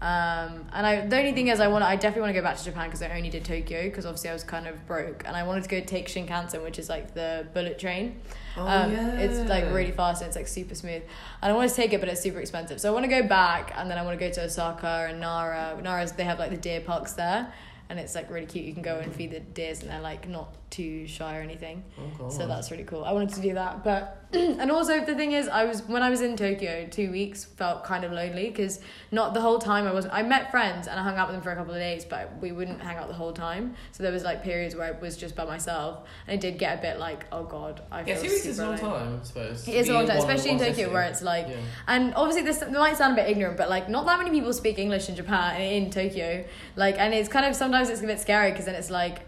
Um, 0.03 0.65
and 0.73 0.87
I, 0.87 1.07
the 1.07 1.19
only 1.19 1.33
thing 1.33 1.49
is, 1.49 1.61
I 1.61 1.69
want, 1.69 1.85
I 1.85 1.95
definitely 1.95 2.23
want 2.23 2.31
to 2.35 2.41
go 2.41 2.43
back 2.43 2.57
to 2.57 2.65
Japan 2.65 2.87
because 2.87 3.03
I 3.03 3.11
only 3.15 3.29
did 3.29 3.45
Tokyo 3.45 3.83
because 3.83 4.07
obviously 4.07 4.31
I 4.31 4.33
was 4.33 4.43
kind 4.45 4.67
of 4.67 4.87
broke, 4.87 5.25
and 5.27 5.37
I 5.37 5.43
wanted 5.43 5.65
to 5.65 5.69
go 5.69 5.81
take 5.81 6.09
Shinkansen, 6.09 6.63
which 6.63 6.79
is 6.79 6.89
like 6.89 7.13
the 7.13 7.47
bullet 7.53 7.79
train. 7.79 8.19
Oh, 8.57 8.67
um, 8.67 8.93
yeah. 8.93 9.19
It's 9.19 9.49
like 9.49 9.65
really 9.67 9.93
fast 9.93 10.23
and 10.23 10.29
it's 10.29 10.37
like 10.37 10.49
super 10.49 10.75
smooth. 10.75 11.03
And 11.43 11.53
I 11.53 11.55
want 11.55 11.69
to 11.69 11.77
take 11.77 11.93
it, 11.93 12.01
but 12.01 12.09
it's 12.09 12.21
super 12.23 12.41
expensive. 12.41 12.81
So 12.81 12.91
I 12.91 12.93
want 12.95 13.05
to 13.05 13.11
go 13.11 13.23
back, 13.29 13.75
and 13.77 13.91
then 13.91 13.99
I 13.99 14.03
want 14.03 14.19
to 14.19 14.27
go 14.27 14.33
to 14.33 14.45
Osaka 14.45 15.09
and 15.11 15.21
Nara. 15.21 15.79
Nara's 15.83 16.13
they 16.13 16.25
have 16.25 16.39
like 16.39 16.51
the 16.51 16.57
deer 16.57 16.81
parks 16.81 17.13
there, 17.13 17.53
and 17.91 17.99
it's 17.99 18.15
like 18.15 18.31
really 18.31 18.47
cute. 18.47 18.65
You 18.65 18.73
can 18.73 18.83
go 18.83 19.01
and 19.01 19.13
feed 19.13 19.33
the 19.33 19.41
deers, 19.41 19.83
and 19.83 19.91
they're 19.91 20.01
like 20.01 20.29
not 20.29 20.55
too 20.71 21.07
shy 21.09 21.37
or 21.37 21.43
anything. 21.43 21.83
Oh. 22.21 22.31
So 22.31 22.47
that's 22.47 22.71
really 22.71 22.85
cool. 22.85 23.05
I 23.05 23.13
wanted 23.13 23.35
to 23.35 23.43
do 23.43 23.55
that, 23.55 23.85
but 23.85 24.20
and 24.33 24.71
also 24.71 25.05
the 25.05 25.15
thing 25.17 25.33
is, 25.33 25.49
I 25.49 25.65
was 25.65 25.83
when 25.89 26.03
I 26.03 26.11
was 26.11 26.21
in 26.21 26.37
Tokyo, 26.37 26.87
two 26.89 27.11
weeks 27.11 27.45
felt 27.45 27.83
kind 27.83 28.05
of 28.05 28.13
lonely 28.13 28.49
because 28.49 28.79
not 29.11 29.35
the 29.35 29.41
whole 29.41 29.59
time 29.59 29.87
I 29.89 29.93
wasn't. 29.93 30.15
I 30.15 30.23
met 30.23 30.53
friends 30.53 30.87
and 30.87 31.01
I 31.01 31.03
hung 31.03 31.17
out 31.17 31.27
with 31.27 31.35
them 31.35 31.43
for 31.43 31.51
a 31.51 31.57
couple 31.57 31.75
of 31.75 31.81
days, 31.81 32.05
but 32.05 32.31
we 32.41 32.53
wouldn't 32.53 32.81
hang 32.81 32.97
out 32.97 33.09
the 33.09 33.15
whole 33.15 33.33
time. 33.33 33.75
So 33.91 34.05
there 34.05 34.13
was 34.13 34.23
like 34.23 34.45
periods 34.45 34.77
where 34.77 34.87
I 34.95 34.99
was 35.01 35.17
just 35.17 35.35
by 35.35 35.45
myself, 35.45 36.07
and 36.29 36.35
it 36.37 36.41
did 36.41 36.59
get 36.59 36.79
a 36.79 36.81
bit 36.83 37.01
like, 37.01 37.27
oh 37.33 37.43
god, 37.43 37.83
I 37.91 38.01
Yeah, 38.01 38.15
feel 38.15 38.23
two 38.23 38.29
weeks 38.31 38.47
is 38.47 38.59
a 38.61 38.67
long 38.67 38.79
time, 38.79 39.19
I 39.21 39.25
suppose. 39.25 39.67
It 39.67 39.75
is 39.75 39.89
a 39.89 39.95
long 39.95 40.07
time, 40.07 40.19
especially 40.19 40.51
in 40.51 40.59
Tokyo, 40.59 40.93
where 40.93 41.03
it's 41.03 41.23
like, 41.23 41.49
Yeah. 41.49 41.57
and 41.89 42.15
obviously 42.15 42.43
this 42.43 42.63
might 42.71 42.97
sound 42.97 43.19
a 43.19 43.23
bit 43.23 43.31
ignorant, 43.31 43.57
but 43.57 43.69
like 43.69 43.89
not 43.89 44.07
that 44.07 44.19
many 44.19 44.31
people 44.31 44.53
speak 44.53 44.79
English 44.79 45.09
in 45.09 45.17
Japan 45.17 45.61
in 45.61 45.91
Tokyo. 45.91 46.45
Like, 46.77 46.99
and 47.01 47.13
it's 47.15 47.29
kind 47.29 47.47
of 47.47 47.57
sometimes 47.57 47.89
it's 47.89 48.03
a 48.03 48.07
bit 48.07 48.21
scary 48.21 48.53
because 48.53 48.67
then 48.67 48.77
it's 48.77 48.91
like 48.91 49.23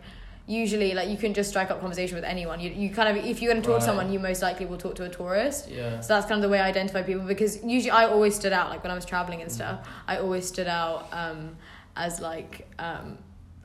usually 0.47 0.93
like 0.94 1.09
you 1.09 1.17
can 1.17 1.33
just 1.35 1.50
strike 1.50 1.71
up 1.71 1.81
conversation 1.81 2.15
with 2.17 2.25
anyone. 2.25 2.59
You 2.61 2.71
you 2.71 2.91
kind 2.91 3.09
of 3.17 3.25
if 3.25 3.41
you're 3.41 3.53
going 3.53 3.62
to 3.62 3.69
talk 3.69 3.79
to 3.81 3.85
someone, 3.85 4.12
you 4.12 4.19
most 4.19 4.43
likely 4.43 4.67
will 4.67 4.79
talk 4.79 4.94
to 4.97 5.05
a 5.05 5.09
tourist. 5.09 5.69
Yeah. 5.71 6.00
So 6.00 6.15
that's 6.15 6.27
kind 6.27 6.39
of 6.39 6.43
the 6.43 6.49
way 6.49 6.61
I 6.61 6.69
identify 6.69 7.03
people 7.03 7.23
because 7.25 7.62
usually 7.65 7.91
I 7.91 8.06
always 8.06 8.35
stood 8.35 8.53
out 8.53 8.71
like 8.71 8.83
when 8.83 8.91
I 8.91 8.94
was 8.94 9.05
traveling 9.05 9.41
and 9.43 9.50
stuff. 9.53 9.87
I 10.06 10.17
always 10.19 10.47
stood 10.47 10.67
out 10.67 11.09
um, 11.12 11.56
as 11.97 12.21
like 12.21 12.67
um, 12.79 13.19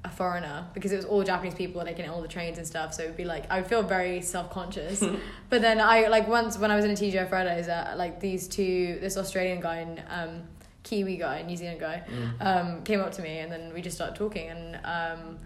a 0.06 0.10
foreigner 0.10 0.68
because 0.76 0.92
it 0.92 0.98
was 0.98 1.06
all 1.06 1.24
Japanese 1.24 1.56
people 1.56 1.82
like 1.84 1.98
in 2.00 2.10
all 2.10 2.22
the 2.22 2.28
trains 2.28 2.58
and 2.60 2.68
stuff. 2.68 2.94
So 2.94 3.04
it 3.04 3.08
would 3.08 3.18
be 3.18 3.26
like 3.26 3.50
I 3.52 3.60
would 3.60 3.68
feel 3.68 3.82
very 3.84 4.22
self 4.22 4.52
conscious. 4.52 5.04
but 5.50 5.62
then 5.62 5.82
I 5.82 6.08
like 6.08 6.28
once 6.28 6.58
when 6.60 6.70
I 6.72 6.76
was 6.76 6.86
in 6.86 6.92
a 6.92 6.96
TGI 6.96 7.28
Fridays, 7.28 7.68
uh, 7.68 7.94
like 7.98 8.20
these 8.20 8.48
two, 8.48 9.00
this 9.02 9.18
Australian 9.18 9.60
guy 9.62 9.78
and 9.78 10.04
um, 10.10 10.44
Kiwi 10.84 11.18
guy, 11.18 11.42
New 11.42 11.58
Zealand 11.58 11.80
guy, 11.80 12.04
Mm. 12.08 12.32
um, 12.46 12.84
came 12.84 13.02
up 13.02 13.12
to 13.14 13.22
me 13.22 13.40
and 13.40 13.52
then 13.52 13.74
we 13.74 13.82
just 13.82 13.96
started 13.98 14.16
talking 14.16 14.48
and 14.48 14.76
um, 14.86 15.40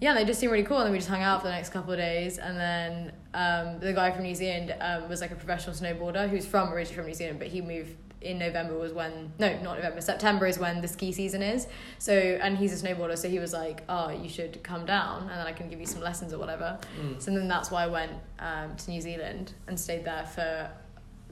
yeah, 0.00 0.14
they 0.14 0.24
just 0.24 0.40
seemed 0.40 0.52
really 0.52 0.64
cool 0.64 0.78
and 0.78 0.86
then 0.86 0.92
we 0.92 0.98
just 0.98 1.08
hung 1.08 1.22
out 1.22 1.40
for 1.40 1.48
the 1.48 1.54
next 1.54 1.70
couple 1.70 1.92
of 1.92 1.98
days 1.98 2.38
and 2.38 2.56
then 2.58 3.12
um, 3.34 3.78
the 3.80 3.92
guy 3.92 4.10
from 4.10 4.24
New 4.24 4.34
Zealand 4.34 4.74
um, 4.80 5.08
was 5.08 5.20
like 5.20 5.30
a 5.30 5.36
professional 5.36 5.74
snowboarder 5.74 6.28
who's 6.28 6.44
from 6.46 6.72
originally 6.72 6.96
from 6.96 7.06
New 7.06 7.14
Zealand 7.14 7.38
but 7.38 7.48
he 7.48 7.60
moved 7.60 7.94
in 8.22 8.38
November 8.38 8.76
was 8.78 8.92
when 8.92 9.30
no 9.38 9.52
not 9.62 9.76
November 9.76 10.00
September 10.00 10.46
is 10.46 10.58
when 10.58 10.80
the 10.80 10.88
ski 10.88 11.12
season 11.12 11.42
is 11.42 11.66
so 11.98 12.12
and 12.14 12.56
he's 12.58 12.72
a 12.82 12.86
snowboarder 12.86 13.16
so 13.16 13.28
he 13.28 13.38
was 13.38 13.52
like 13.52 13.82
oh 13.88 14.08
you 14.10 14.28
should 14.28 14.62
come 14.62 14.84
down 14.86 15.20
and 15.22 15.30
then 15.30 15.46
I 15.46 15.52
can 15.52 15.68
give 15.68 15.78
you 15.80 15.86
some 15.86 16.00
lessons 16.00 16.32
or 16.32 16.38
whatever 16.38 16.78
Mm. 17.00 17.20
so 17.22 17.30
then 17.30 17.46
that's 17.46 17.70
why 17.70 17.84
I 17.84 17.86
went 17.86 18.12
um, 18.38 18.74
to 18.76 18.90
New 18.90 19.00
Zealand 19.00 19.52
and 19.68 19.78
stayed 19.78 20.04
there 20.04 20.24
for 20.26 20.70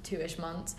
two-ish 0.03 0.39
months 0.39 0.77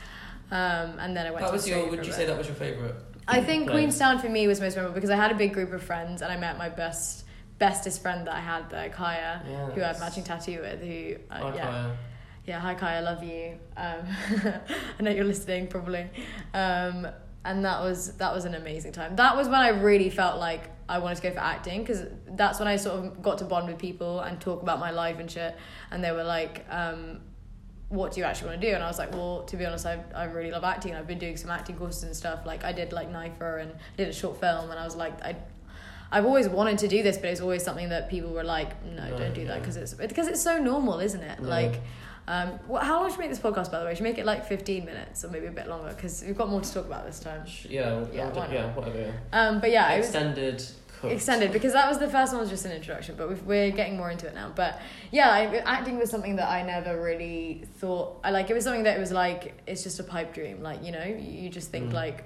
um, 0.51 0.99
and 0.99 1.17
then 1.17 1.25
I 1.25 1.31
went 1.31 1.41
That 1.41 1.47
to 1.47 1.53
was 1.53 1.67
your. 1.67 1.77
Australia 1.79 1.97
Would 1.99 2.07
you 2.07 2.13
say 2.13 2.25
that 2.27 2.37
was 2.37 2.47
your 2.47 2.55
favorite? 2.55 2.95
I 3.27 3.41
think 3.41 3.65
place? 3.65 3.73
Queenstown 3.75 4.19
for 4.19 4.29
me 4.29 4.47
was 4.47 4.61
most 4.61 4.75
memorable 4.75 4.93
because 4.93 5.09
I 5.09 5.15
had 5.15 5.31
a 5.31 5.35
big 5.35 5.53
group 5.53 5.73
of 5.73 5.81
friends 5.81 6.21
and 6.21 6.31
I 6.31 6.37
met 6.37 6.57
my 6.59 6.69
best 6.69 7.24
bestest 7.57 8.01
friend 8.01 8.27
that 8.27 8.33
I 8.35 8.39
had 8.39 8.69
there, 8.69 8.89
Kaya, 8.89 9.41
who 9.73 9.81
I 9.81 9.87
have 9.87 9.99
matching 9.99 10.23
tattoo 10.23 10.61
with. 10.61 10.81
Who 10.81 11.15
uh, 11.31 11.39
Hi, 11.39 11.55
yeah, 11.55 11.63
Kaya. 11.65 11.97
yeah, 12.45 12.59
hi 12.59 12.75
Kaya, 12.75 12.97
I 12.97 13.01
love 13.01 13.23
you. 13.23 13.57
Um, 13.77 14.07
I 14.99 15.03
know 15.03 15.11
you're 15.11 15.23
listening 15.23 15.67
probably. 15.67 16.09
Um, 16.53 17.07
and 17.45 17.63
that 17.63 17.79
was 17.81 18.13
that 18.17 18.33
was 18.33 18.45
an 18.45 18.55
amazing 18.55 18.91
time. 18.91 19.15
That 19.15 19.35
was 19.37 19.47
when 19.47 19.61
I 19.61 19.69
really 19.69 20.09
felt 20.09 20.39
like 20.39 20.63
I 20.89 20.97
wanted 20.99 21.15
to 21.17 21.21
go 21.21 21.31
for 21.31 21.39
acting 21.39 21.81
because 21.81 22.03
that's 22.27 22.59
when 22.59 22.67
I 22.67 22.75
sort 22.75 23.03
of 23.05 23.21
got 23.21 23.37
to 23.37 23.45
bond 23.45 23.67
with 23.67 23.77
people 23.77 24.19
and 24.19 24.39
talk 24.41 24.61
about 24.61 24.79
my 24.79 24.91
life 24.91 25.19
and 25.19 25.29
shit. 25.29 25.55
And 25.91 26.03
they 26.03 26.11
were 26.11 26.23
like, 26.23 26.65
um, 26.69 27.21
"What 27.89 28.13
do 28.13 28.19
you 28.19 28.25
actually 28.25 28.49
want 28.49 28.61
to 28.61 28.67
do?" 28.67 28.73
And 28.73 28.83
I 28.83 28.87
was 28.87 28.97
like, 28.97 29.11
"Well, 29.13 29.43
to 29.43 29.57
be 29.57 29.65
honest, 29.65 29.85
I 29.85 30.03
I 30.15 30.23
really 30.25 30.51
love 30.51 30.63
acting. 30.63 30.95
I've 30.95 31.07
been 31.07 31.19
doing 31.19 31.37
some 31.37 31.51
acting 31.51 31.75
courses 31.77 32.03
and 32.03 32.15
stuff. 32.15 32.45
Like 32.47 32.63
I 32.63 32.71
did 32.71 32.91
like 32.91 33.11
NYFA 33.11 33.61
and 33.61 33.71
I 33.71 33.95
did 33.95 34.09
a 34.09 34.13
short 34.13 34.39
film, 34.39 34.71
and 34.71 34.79
I 34.79 34.83
was 34.83 34.95
like, 34.95 35.21
I." 35.23 35.35
I've 36.11 36.25
always 36.25 36.47
wanted 36.47 36.77
to 36.79 36.87
do 36.87 37.03
this, 37.03 37.17
but 37.17 37.29
it's 37.29 37.41
always 37.41 37.63
something 37.63 37.89
that 37.89 38.09
people 38.09 38.31
were 38.31 38.43
like, 38.43 38.83
"No, 38.85 39.09
No, 39.09 39.17
don't 39.17 39.33
do 39.33 39.45
that," 39.47 39.59
because 39.61 39.75
it's 39.77 39.93
because 39.93 40.27
it's 40.27 40.41
so 40.41 40.57
normal, 40.59 40.99
isn't 40.99 41.21
it? 41.21 41.39
Yeah. 41.41 41.47
Like, 41.47 41.81
um, 42.27 42.59
wh- 42.71 42.81
how 42.81 43.01
long 43.01 43.09
should 43.09 43.19
we 43.19 43.25
make 43.25 43.31
this 43.31 43.39
podcast? 43.39 43.71
By 43.71 43.79
the 43.79 43.85
way, 43.85 43.93
should 43.95 44.03
we 44.03 44.09
make 44.09 44.17
it 44.19 44.25
like 44.25 44.45
fifteen 44.45 44.85
minutes 44.85 45.23
or 45.25 45.29
maybe 45.29 45.47
a 45.47 45.51
bit 45.51 45.67
longer 45.67 45.93
because 45.95 46.23
we've 46.25 46.37
got 46.37 46.49
more 46.49 46.61
to 46.61 46.73
talk 46.73 46.85
about 46.85 47.05
this 47.05 47.19
time. 47.19 47.43
Yeah. 47.67 48.05
Yeah, 48.13 48.29
Yeah. 48.35 48.51
yeah 48.53 48.73
whatever. 48.73 48.99
Yeah. 48.99 49.11
Um, 49.33 49.59
but 49.59 49.71
yeah, 49.71 49.91
it 49.93 49.97
was 49.97 50.07
Extended. 50.07 50.63
Cooked. 51.01 51.13
extended 51.13 51.51
because 51.51 51.73
that 51.73 51.89
was 51.89 51.97
the 51.99 52.07
first 52.09 52.31
one 52.31 52.39
was 52.39 52.49
just 52.49 52.63
an 52.63 52.71
introduction, 52.71 53.15
but 53.17 53.27
we've, 53.27 53.43
we're 53.43 53.69
getting 53.71 53.97
more 53.97 54.09
into 54.09 54.27
it 54.27 54.33
now. 54.33 54.53
But 54.55 54.79
yeah, 55.11 55.29
I, 55.29 55.57
acting 55.57 55.97
was 55.97 56.09
something 56.09 56.37
that 56.37 56.47
I 56.49 56.63
never 56.63 57.01
really 57.01 57.65
thought. 57.79 58.21
I 58.23 58.31
like 58.31 58.49
it 58.49 58.53
was 58.53 58.63
something 58.63 58.83
that 58.83 58.95
it 58.95 58.99
was 59.01 59.11
like 59.11 59.61
it's 59.67 59.83
just 59.83 59.99
a 59.99 60.03
pipe 60.03 60.33
dream. 60.33 60.63
Like 60.63 60.83
you 60.85 60.93
know, 60.93 61.03
you 61.03 61.49
just 61.49 61.69
think 61.69 61.89
Mm. 61.89 61.93
like 61.93 62.23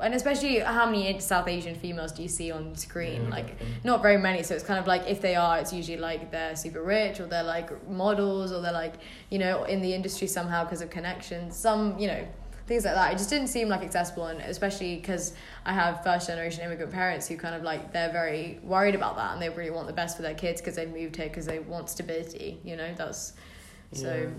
and 0.00 0.14
especially 0.14 0.58
how 0.58 0.86
many 0.86 1.18
South 1.20 1.48
Asian 1.48 1.74
females 1.74 2.12
do 2.12 2.22
you 2.22 2.28
see 2.28 2.50
on 2.50 2.74
screen? 2.74 3.30
Like 3.30 3.56
not 3.84 4.02
very 4.02 4.18
many. 4.18 4.42
So 4.42 4.54
it's 4.54 4.64
kind 4.64 4.78
of 4.78 4.86
like 4.86 5.06
if 5.08 5.20
they 5.20 5.36
are, 5.36 5.58
it's 5.58 5.72
usually 5.72 5.98
like 5.98 6.30
they're 6.30 6.56
super 6.56 6.82
rich 6.82 7.20
or 7.20 7.26
they're 7.26 7.42
like 7.42 7.88
models 7.88 8.52
or 8.52 8.60
they're 8.60 8.72
like 8.72 8.94
you 9.30 9.38
know 9.38 9.64
in 9.64 9.80
the 9.80 9.94
industry 9.94 10.26
somehow 10.26 10.64
because 10.64 10.80
of 10.80 10.90
connections. 10.90 11.56
Some 11.56 11.98
you 11.98 12.08
know 12.08 12.26
things 12.66 12.84
like 12.84 12.94
that. 12.94 13.12
It 13.12 13.18
just 13.18 13.30
didn't 13.30 13.48
seem 13.48 13.68
like 13.68 13.82
accessible, 13.82 14.26
and 14.26 14.40
especially 14.40 14.96
because 14.96 15.34
I 15.64 15.72
have 15.72 16.02
first 16.02 16.28
generation 16.28 16.64
immigrant 16.64 16.92
parents 16.92 17.28
who 17.28 17.36
kind 17.36 17.54
of 17.54 17.62
like 17.62 17.92
they're 17.92 18.12
very 18.12 18.58
worried 18.62 18.94
about 18.94 19.16
that 19.16 19.32
and 19.32 19.42
they 19.42 19.48
really 19.48 19.70
want 19.70 19.86
the 19.86 19.92
best 19.92 20.16
for 20.16 20.22
their 20.22 20.34
kids 20.34 20.60
because 20.60 20.76
they've 20.76 20.92
moved 20.92 21.16
here 21.16 21.28
because 21.28 21.46
they 21.46 21.58
want 21.58 21.88
stability. 21.90 22.60
You 22.64 22.76
know 22.76 22.94
that's 22.96 23.34
so. 23.92 24.14
Yeah. 24.14 24.30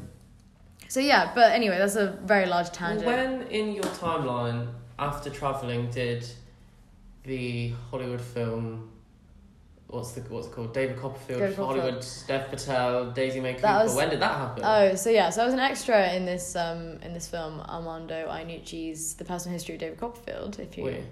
So 0.88 1.00
yeah, 1.00 1.32
but 1.34 1.52
anyway, 1.52 1.80
that's 1.80 1.96
a 1.96 2.20
very 2.26 2.46
large 2.46 2.70
tangent. 2.72 3.08
when 3.08 3.42
in 3.48 3.72
your 3.72 3.86
timeline 3.86 4.68
after 4.98 5.30
traveling 5.30 5.90
did 5.90 6.26
the 7.24 7.74
Hollywood 7.90 8.22
film 8.22 8.92
what's 9.88 10.12
the 10.12 10.22
what's 10.22 10.48
it 10.48 10.54
called 10.54 10.74
David 10.74 10.98
Copperfield, 11.00 11.40
David 11.40 11.56
Copperfield. 11.56 11.84
Hollywood 11.84 12.06
Dev 12.28 12.50
Patel, 12.50 13.12
Daisy 13.12 13.40
May 13.40 13.54
Cooper. 13.54 13.68
Was- 13.68 13.96
when 13.96 14.10
did 14.10 14.20
that 14.20 14.36
happen? 14.36 14.64
Oh, 14.66 14.96
so 14.96 15.10
yeah, 15.10 15.30
so 15.30 15.42
I 15.42 15.46
was 15.46 15.54
an 15.54 15.60
extra 15.60 16.14
in 16.14 16.26
this 16.26 16.56
um 16.56 17.00
in 17.02 17.14
this 17.14 17.28
film 17.28 17.62
Armando 17.62 18.28
Iannucci's 18.28 19.14
The 19.16 19.26
Personal 19.26 19.54
History 19.54 19.76
of 19.76 19.82
David 19.82 20.00
Copperfield. 20.00 20.60
If 20.60 20.78
you 20.78 20.86
Wait. 20.86 21.04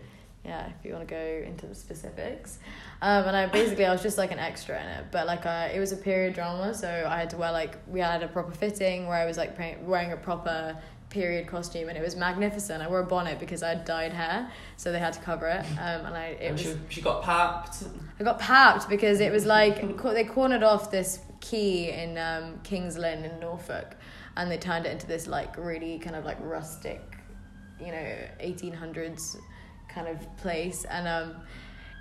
yeah, 0.43 0.67
if 0.67 0.85
you 0.85 0.93
want 0.93 1.07
to 1.07 1.13
go 1.13 1.43
into 1.47 1.67
the 1.67 1.75
specifics, 1.75 2.59
um, 3.01 3.25
and 3.25 3.35
I 3.35 3.45
basically 3.47 3.85
I 3.85 3.91
was 3.91 4.01
just 4.01 4.17
like 4.17 4.31
an 4.31 4.39
extra 4.39 4.79
in 4.81 4.87
it, 4.87 5.05
but 5.11 5.27
like 5.27 5.45
uh, 5.45 5.69
it 5.73 5.79
was 5.79 5.91
a 5.91 5.97
period 5.97 6.33
drama, 6.33 6.73
so 6.73 6.89
I 7.07 7.19
had 7.19 7.29
to 7.31 7.37
wear 7.37 7.51
like 7.51 7.77
we 7.87 7.99
had 7.99 8.23
a 8.23 8.27
proper 8.27 8.51
fitting 8.51 9.07
where 9.07 9.17
I 9.17 9.25
was 9.25 9.37
like 9.37 9.57
wearing 9.83 10.11
a 10.11 10.17
proper 10.17 10.77
period 11.13 11.47
costume 11.47 11.87
and 11.89 11.97
it 11.97 12.01
was 12.01 12.15
magnificent. 12.15 12.83
I 12.83 12.89
wore 12.89 12.99
a 12.99 13.05
bonnet 13.05 13.39
because 13.39 13.63
I 13.63 13.69
had 13.69 13.85
dyed 13.85 14.11
hair, 14.11 14.49
so 14.75 14.91
they 14.91 14.99
had 14.99 15.13
to 15.13 15.21
cover 15.21 15.47
it. 15.47 15.63
Um, 15.73 16.05
and 16.07 16.17
I 16.17 16.25
it 16.25 16.47
and 16.47 16.53
was 16.53 16.61
she, 16.61 16.75
she 16.89 17.01
got 17.01 17.23
papped. 17.23 17.83
I 18.19 18.23
got 18.23 18.39
papped 18.39 18.89
because 18.89 19.19
it 19.19 19.31
was 19.31 19.45
like 19.45 19.75
they 20.03 20.25
cornered 20.25 20.63
off 20.63 20.91
this 20.91 21.19
quay 21.39 22.03
in 22.03 22.17
um, 22.17 22.59
Kings 22.63 22.97
Lynn 22.97 23.23
in 23.23 23.39
Norfolk, 23.39 23.95
and 24.35 24.51
they 24.51 24.57
turned 24.57 24.85
it 24.85 24.91
into 24.91 25.07
this 25.07 25.27
like 25.27 25.55
really 25.57 25.99
kind 25.99 26.15
of 26.15 26.25
like 26.25 26.37
rustic, 26.41 27.01
you 27.79 27.91
know, 27.91 28.15
eighteen 28.39 28.73
hundreds 28.73 29.37
kind 29.87 30.07
of 30.07 30.17
place, 30.37 30.85
and 30.85 31.07
um, 31.07 31.35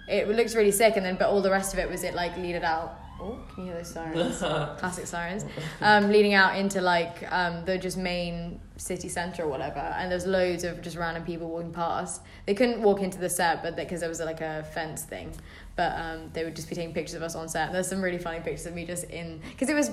it 0.08 0.28
looks 0.28 0.54
really 0.54 0.72
sick. 0.72 0.96
And 0.96 1.04
then, 1.04 1.16
but 1.16 1.28
all 1.28 1.42
the 1.42 1.50
rest 1.50 1.74
of 1.74 1.78
it 1.78 1.88
was 1.88 2.02
it 2.02 2.14
like 2.14 2.36
leaded 2.38 2.64
out. 2.64 2.98
Oh, 3.22 3.38
can 3.54 3.64
you 3.66 3.70
hear 3.70 3.78
those 3.78 3.90
sirens? 3.92 4.38
Classic 4.38 5.06
sirens. 5.06 5.44
Um, 5.80 6.10
leading 6.10 6.34
out 6.34 6.56
into 6.56 6.80
like 6.80 7.30
um, 7.32 7.64
the 7.64 7.76
just 7.76 7.96
main 7.96 8.60
city 8.76 9.08
center 9.08 9.44
or 9.44 9.48
whatever, 9.48 9.78
and 9.78 10.10
there's 10.10 10.26
loads 10.26 10.64
of 10.64 10.80
just 10.80 10.96
random 10.96 11.24
people 11.24 11.48
walking 11.48 11.72
past. 11.72 12.22
They 12.46 12.54
couldn't 12.54 12.82
walk 12.82 13.00
into 13.00 13.18
the 13.18 13.28
set, 13.28 13.62
but 13.62 13.74
because 13.74 14.00
there 14.00 14.08
was 14.08 14.20
like 14.20 14.40
a 14.40 14.64
fence 14.74 15.02
thing, 15.02 15.32
but 15.76 15.92
um, 15.96 16.30
they 16.32 16.44
would 16.44 16.54
just 16.54 16.68
be 16.68 16.74
taking 16.74 16.94
pictures 16.94 17.14
of 17.14 17.22
us 17.22 17.34
on 17.34 17.48
set. 17.48 17.66
And 17.66 17.74
there's 17.74 17.88
some 17.88 18.00
really 18.00 18.18
funny 18.18 18.40
pictures 18.40 18.66
of 18.66 18.74
me 18.74 18.84
just 18.84 19.04
in 19.04 19.40
because 19.50 19.68
it 19.68 19.74
was 19.74 19.90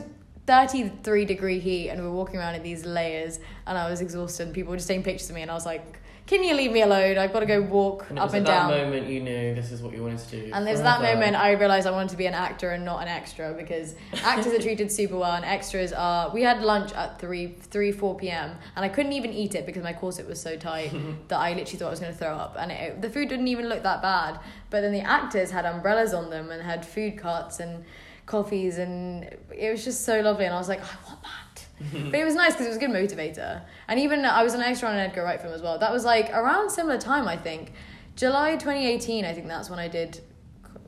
33 0.50 1.26
degree 1.26 1.60
heat, 1.60 1.90
and 1.90 2.02
we 2.02 2.08
were 2.08 2.14
walking 2.16 2.40
around 2.40 2.56
in 2.56 2.64
these 2.64 2.84
layers, 2.84 3.40
and 3.68 3.78
I 3.78 3.88
was 3.88 4.02
exhausted. 4.02 4.48
And 4.48 4.56
people 4.56 4.72
were 4.72 4.78
just 4.78 4.88
taking 4.88 5.04
pictures 5.04 5.30
of 5.30 5.36
me, 5.36 5.44
and 5.44 5.52
I 5.52 5.54
was 5.54 5.64
like, 5.64 6.00
"Can 6.26 6.44
you 6.44 6.56
leave 6.56 6.72
me 6.72 6.82
alone? 6.82 7.20
I've 7.20 7.32
got 7.32 7.42
to 7.42 7.46
go 7.46 7.62
walk 7.62 8.08
And 8.10 8.18
up 8.18 8.34
and 8.34 8.48
at 8.48 8.52
down." 8.52 8.72
that 8.72 8.84
moment 8.84 9.06
you 9.08 9.20
knew 9.20 9.54
this 9.54 9.72
is 9.72 9.84
what 9.84 9.94
you 9.94 10.02
wanted 10.02 10.18
to 10.18 10.42
do. 10.46 10.52
And 10.52 10.66
there's 10.66 10.82
that 10.82 11.04
moment 11.04 11.36
I 11.36 11.52
realized 11.52 11.86
I 11.86 11.92
wanted 11.92 12.10
to 12.10 12.18
be 12.18 12.26
an 12.26 12.34
actor 12.34 12.72
and 12.72 12.84
not 12.84 13.04
an 13.04 13.08
extra 13.08 13.54
because 13.54 13.94
actors 14.24 14.52
are 14.52 14.60
treated 14.60 14.92
super 14.92 15.18
well 15.20 15.34
and 15.34 15.46
extras 15.46 15.94
are. 15.94 16.32
We 16.34 16.42
had 16.42 16.64
lunch 16.64 16.94
at 16.94 17.20
3, 17.20 17.56
3 17.62 17.92
4 17.92 18.16
p.m. 18.18 18.56
and 18.76 18.84
I 18.84 18.90
couldn't 18.90 19.14
even 19.14 19.32
eat 19.32 19.54
it 19.54 19.68
because 19.68 19.84
my 19.84 19.94
corset 19.94 20.28
was 20.28 20.42
so 20.42 20.58
tight 20.58 20.92
that 21.28 21.38
I 21.38 21.54
literally 21.54 21.78
thought 21.78 21.90
I 21.90 21.92
was 21.92 22.00
going 22.00 22.12
to 22.12 22.18
throw 22.18 22.34
up. 22.34 22.56
And 22.58 22.72
it, 22.72 23.04
the 23.04 23.10
food 23.12 23.30
didn't 23.30 23.50
even 23.50 23.70
look 23.70 23.84
that 23.84 24.02
bad. 24.02 24.40
But 24.72 24.82
then 24.82 24.94
the 24.94 25.02
actors 25.02 25.52
had 25.52 25.66
umbrellas 25.66 26.12
on 26.12 26.32
them 26.32 26.50
and 26.50 26.64
had 26.64 26.84
food 26.84 27.20
carts 27.20 27.60
and 27.60 27.86
coffees 28.30 28.78
and 28.78 29.24
it 29.52 29.72
was 29.72 29.84
just 29.84 30.06
so 30.06 30.22
lovely. 30.22 30.46
And 30.46 30.54
I 30.54 30.58
was 30.58 30.70
like, 30.70 30.82
I 30.82 31.08
want 31.08 31.22
that. 31.24 31.66
but 32.12 32.16
it 32.16 32.24
was 32.24 32.36
nice 32.36 32.52
because 32.54 32.68
it 32.68 32.70
was 32.70 32.78
a 32.78 32.80
good 32.80 32.92
motivator. 32.92 33.62
And 33.88 34.00
even 34.00 34.24
uh, 34.24 34.30
I 34.30 34.44
was 34.44 34.54
an 34.54 34.62
extra 34.62 34.88
on 34.88 34.96
an 34.96 35.02
Edgar 35.02 35.24
Wright 35.24 35.42
film 35.42 35.54
as 35.54 35.62
well. 35.62 35.78
That 35.80 35.92
was 35.92 36.06
like 36.06 36.30
around 36.34 36.70
similar 36.70 36.98
time, 36.98 37.28
I 37.28 37.36
think. 37.36 37.74
July 38.16 38.54
2018, 38.54 39.26
I 39.26 39.34
think 39.34 39.48
that's 39.48 39.70
when 39.70 39.80
I 39.80 39.88
did 39.88 40.22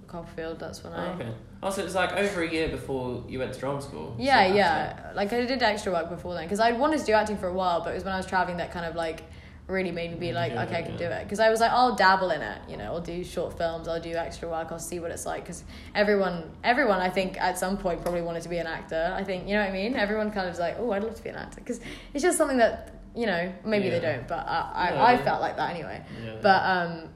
Copperfield. 0.08 0.60
That's 0.60 0.84
when 0.84 0.94
I. 0.94 1.08
Oh, 1.08 1.14
okay. 1.14 1.34
Also, 1.64 1.86
it's 1.86 1.96
like 1.96 2.14
over 2.14 2.42
a 2.44 2.52
year 2.52 2.70
before 2.70 3.24
you 3.28 3.40
went 3.40 3.54
to 3.54 3.60
drama 3.60 3.82
school. 3.82 4.16
Yeah, 4.20 4.48
So 4.48 4.56
yeah. 4.56 5.12
Like 5.16 5.32
I 5.32 5.46
did 5.46 5.62
extra 5.64 5.92
work 5.92 6.10
before 6.10 6.34
then 6.34 6.44
because 6.44 6.60
I 6.60 6.72
wanted 6.74 7.00
to 7.00 7.06
do 7.06 7.14
acting 7.14 7.38
for 7.38 7.48
a 7.48 7.54
while, 7.54 7.82
but 7.82 7.92
it 7.92 7.96
was 7.96 8.04
when 8.04 8.14
I 8.14 8.18
was 8.18 8.26
traveling 8.26 8.58
that 8.58 8.72
kind 8.72 8.86
of 8.86 8.96
like 8.96 9.24
really 9.72 9.92
made 9.92 10.12
me 10.12 10.18
be 10.18 10.34
like, 10.34 10.52
it, 10.52 10.58
okay, 10.58 10.80
I 10.80 10.82
can 10.84 10.98
do 10.98 11.06
it. 11.06 11.24
Because 11.24 11.40
I 11.40 11.50
was 11.50 11.60
like, 11.60 11.72
I'll 11.72 11.96
dabble 11.96 12.32
in 12.32 12.42
it. 12.42 12.62
You 12.70 12.78
know, 12.78 12.86
I'll 12.86 13.02
do 13.02 13.24
short 13.24 13.58
films, 13.58 13.88
I'll 13.88 14.00
do 14.00 14.14
extra 14.14 14.50
work, 14.50 14.68
I'll 14.72 14.80
see 14.80 15.00
what 15.00 15.12
it's 15.12 15.26
like. 15.26 15.44
Because 15.44 15.64
everyone, 15.96 16.52
everyone, 16.64 17.00
I 17.00 17.10
think 17.10 17.40
at 17.40 17.58
some 17.58 17.78
point 17.78 18.02
probably 18.02 18.22
wanted 18.22 18.44
to 18.44 18.50
be 18.50 18.58
an 18.58 18.68
actor. 18.68 19.14
I 19.16 19.24
think 19.24 19.48
you 19.48 19.56
know 19.56 19.62
what 19.62 19.70
I 19.70 19.74
mean. 19.74 19.96
Everyone 19.96 20.32
kind 20.32 20.48
of 20.48 20.54
is 20.54 20.60
like, 20.60 20.76
oh, 20.78 20.92
I'd 20.92 21.04
love 21.04 21.16
to 21.16 21.24
be 21.24 21.30
an 21.30 21.36
actor 21.36 21.60
because 21.60 21.80
it's 22.14 22.22
just 22.22 22.38
something 22.38 22.58
that 22.58 22.96
you 23.16 23.26
know 23.26 23.52
maybe 23.66 23.90
they 23.90 24.00
don't, 24.00 24.28
but 24.28 24.48
I 24.48 24.90
I, 24.92 25.14
I 25.14 25.18
felt 25.24 25.42
like 25.42 25.56
that 25.58 25.72
anyway. 25.72 26.04
Yeah. 26.24 26.36
But 26.42 26.64
um, 26.64 27.10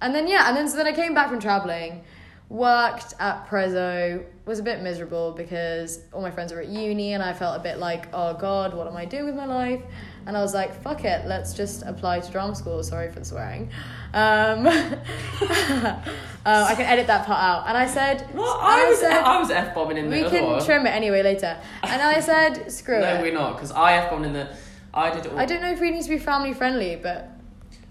and 0.00 0.14
then 0.14 0.28
yeah, 0.28 0.48
and 0.48 0.56
then 0.56 0.68
so 0.68 0.76
then 0.76 0.86
I 0.86 0.92
came 0.92 1.14
back 1.14 1.28
from 1.28 1.40
traveling, 1.40 2.04
worked 2.48 3.14
at 3.18 3.46
Prezzo, 3.48 4.24
was 4.44 4.58
a 4.58 4.62
bit 4.62 4.82
miserable 4.82 5.32
because 5.32 6.00
all 6.12 6.20
my 6.20 6.30
friends 6.30 6.52
were 6.52 6.60
at 6.60 6.68
uni, 6.68 7.12
and 7.14 7.22
I 7.22 7.32
felt 7.32 7.58
a 7.58 7.62
bit 7.62 7.78
like, 7.78 8.08
oh 8.12 8.34
god, 8.34 8.74
what 8.74 8.86
am 8.86 8.96
I 8.96 9.04
doing 9.04 9.26
with 9.26 9.36
my 9.36 9.46
life? 9.46 9.82
And 10.26 10.36
I 10.36 10.40
was 10.40 10.54
like, 10.54 10.80
fuck 10.82 11.04
it, 11.04 11.26
let's 11.26 11.52
just 11.54 11.82
apply 11.82 12.20
to 12.20 12.30
drama 12.30 12.54
school. 12.54 12.82
Sorry 12.82 13.10
for 13.10 13.18
the 13.20 13.24
swearing. 13.24 13.70
Um, 14.14 14.66
uh, 14.66 16.00
I 16.44 16.74
can 16.74 16.86
edit 16.86 17.06
that 17.06 17.26
part 17.26 17.42
out. 17.42 17.66
And 17.68 17.76
I 17.76 17.86
said, 17.86 18.22
What? 18.32 18.56
and 18.58 18.66
I 18.66 18.88
was 18.88 18.98
said, 19.00 19.22
I 19.22 19.38
was 19.38 19.50
f 19.50 19.74
bombing 19.74 19.96
in 19.98 20.10
the 20.10 20.16
we 20.16 20.22
the 20.24 20.30
can 20.30 20.44
other 20.44 20.64
trim 20.64 20.86
it 20.86 20.90
anyway 20.90 21.22
later. 21.22 21.58
And 21.82 22.00
I 22.02 22.20
said, 22.20 22.70
screw 22.78 23.00
No, 23.00 23.14
it. 23.14 23.14
No, 23.16 23.22
we're 23.22 23.32
not 23.34 23.54
because 23.54 23.72
I 23.72 23.94
f 23.94 24.10
bombed 24.10 24.26
in 24.26 24.32
the. 24.32 24.48
I 24.94 25.10
did. 25.10 25.26
All, 25.26 25.38
I 25.38 25.46
don't 25.46 25.62
know 25.62 25.70
if 25.72 25.80
we 25.80 25.90
need 25.90 26.02
to 26.02 26.08
be 26.10 26.18
family 26.18 26.52
friendly, 26.52 26.96
but 26.96 27.30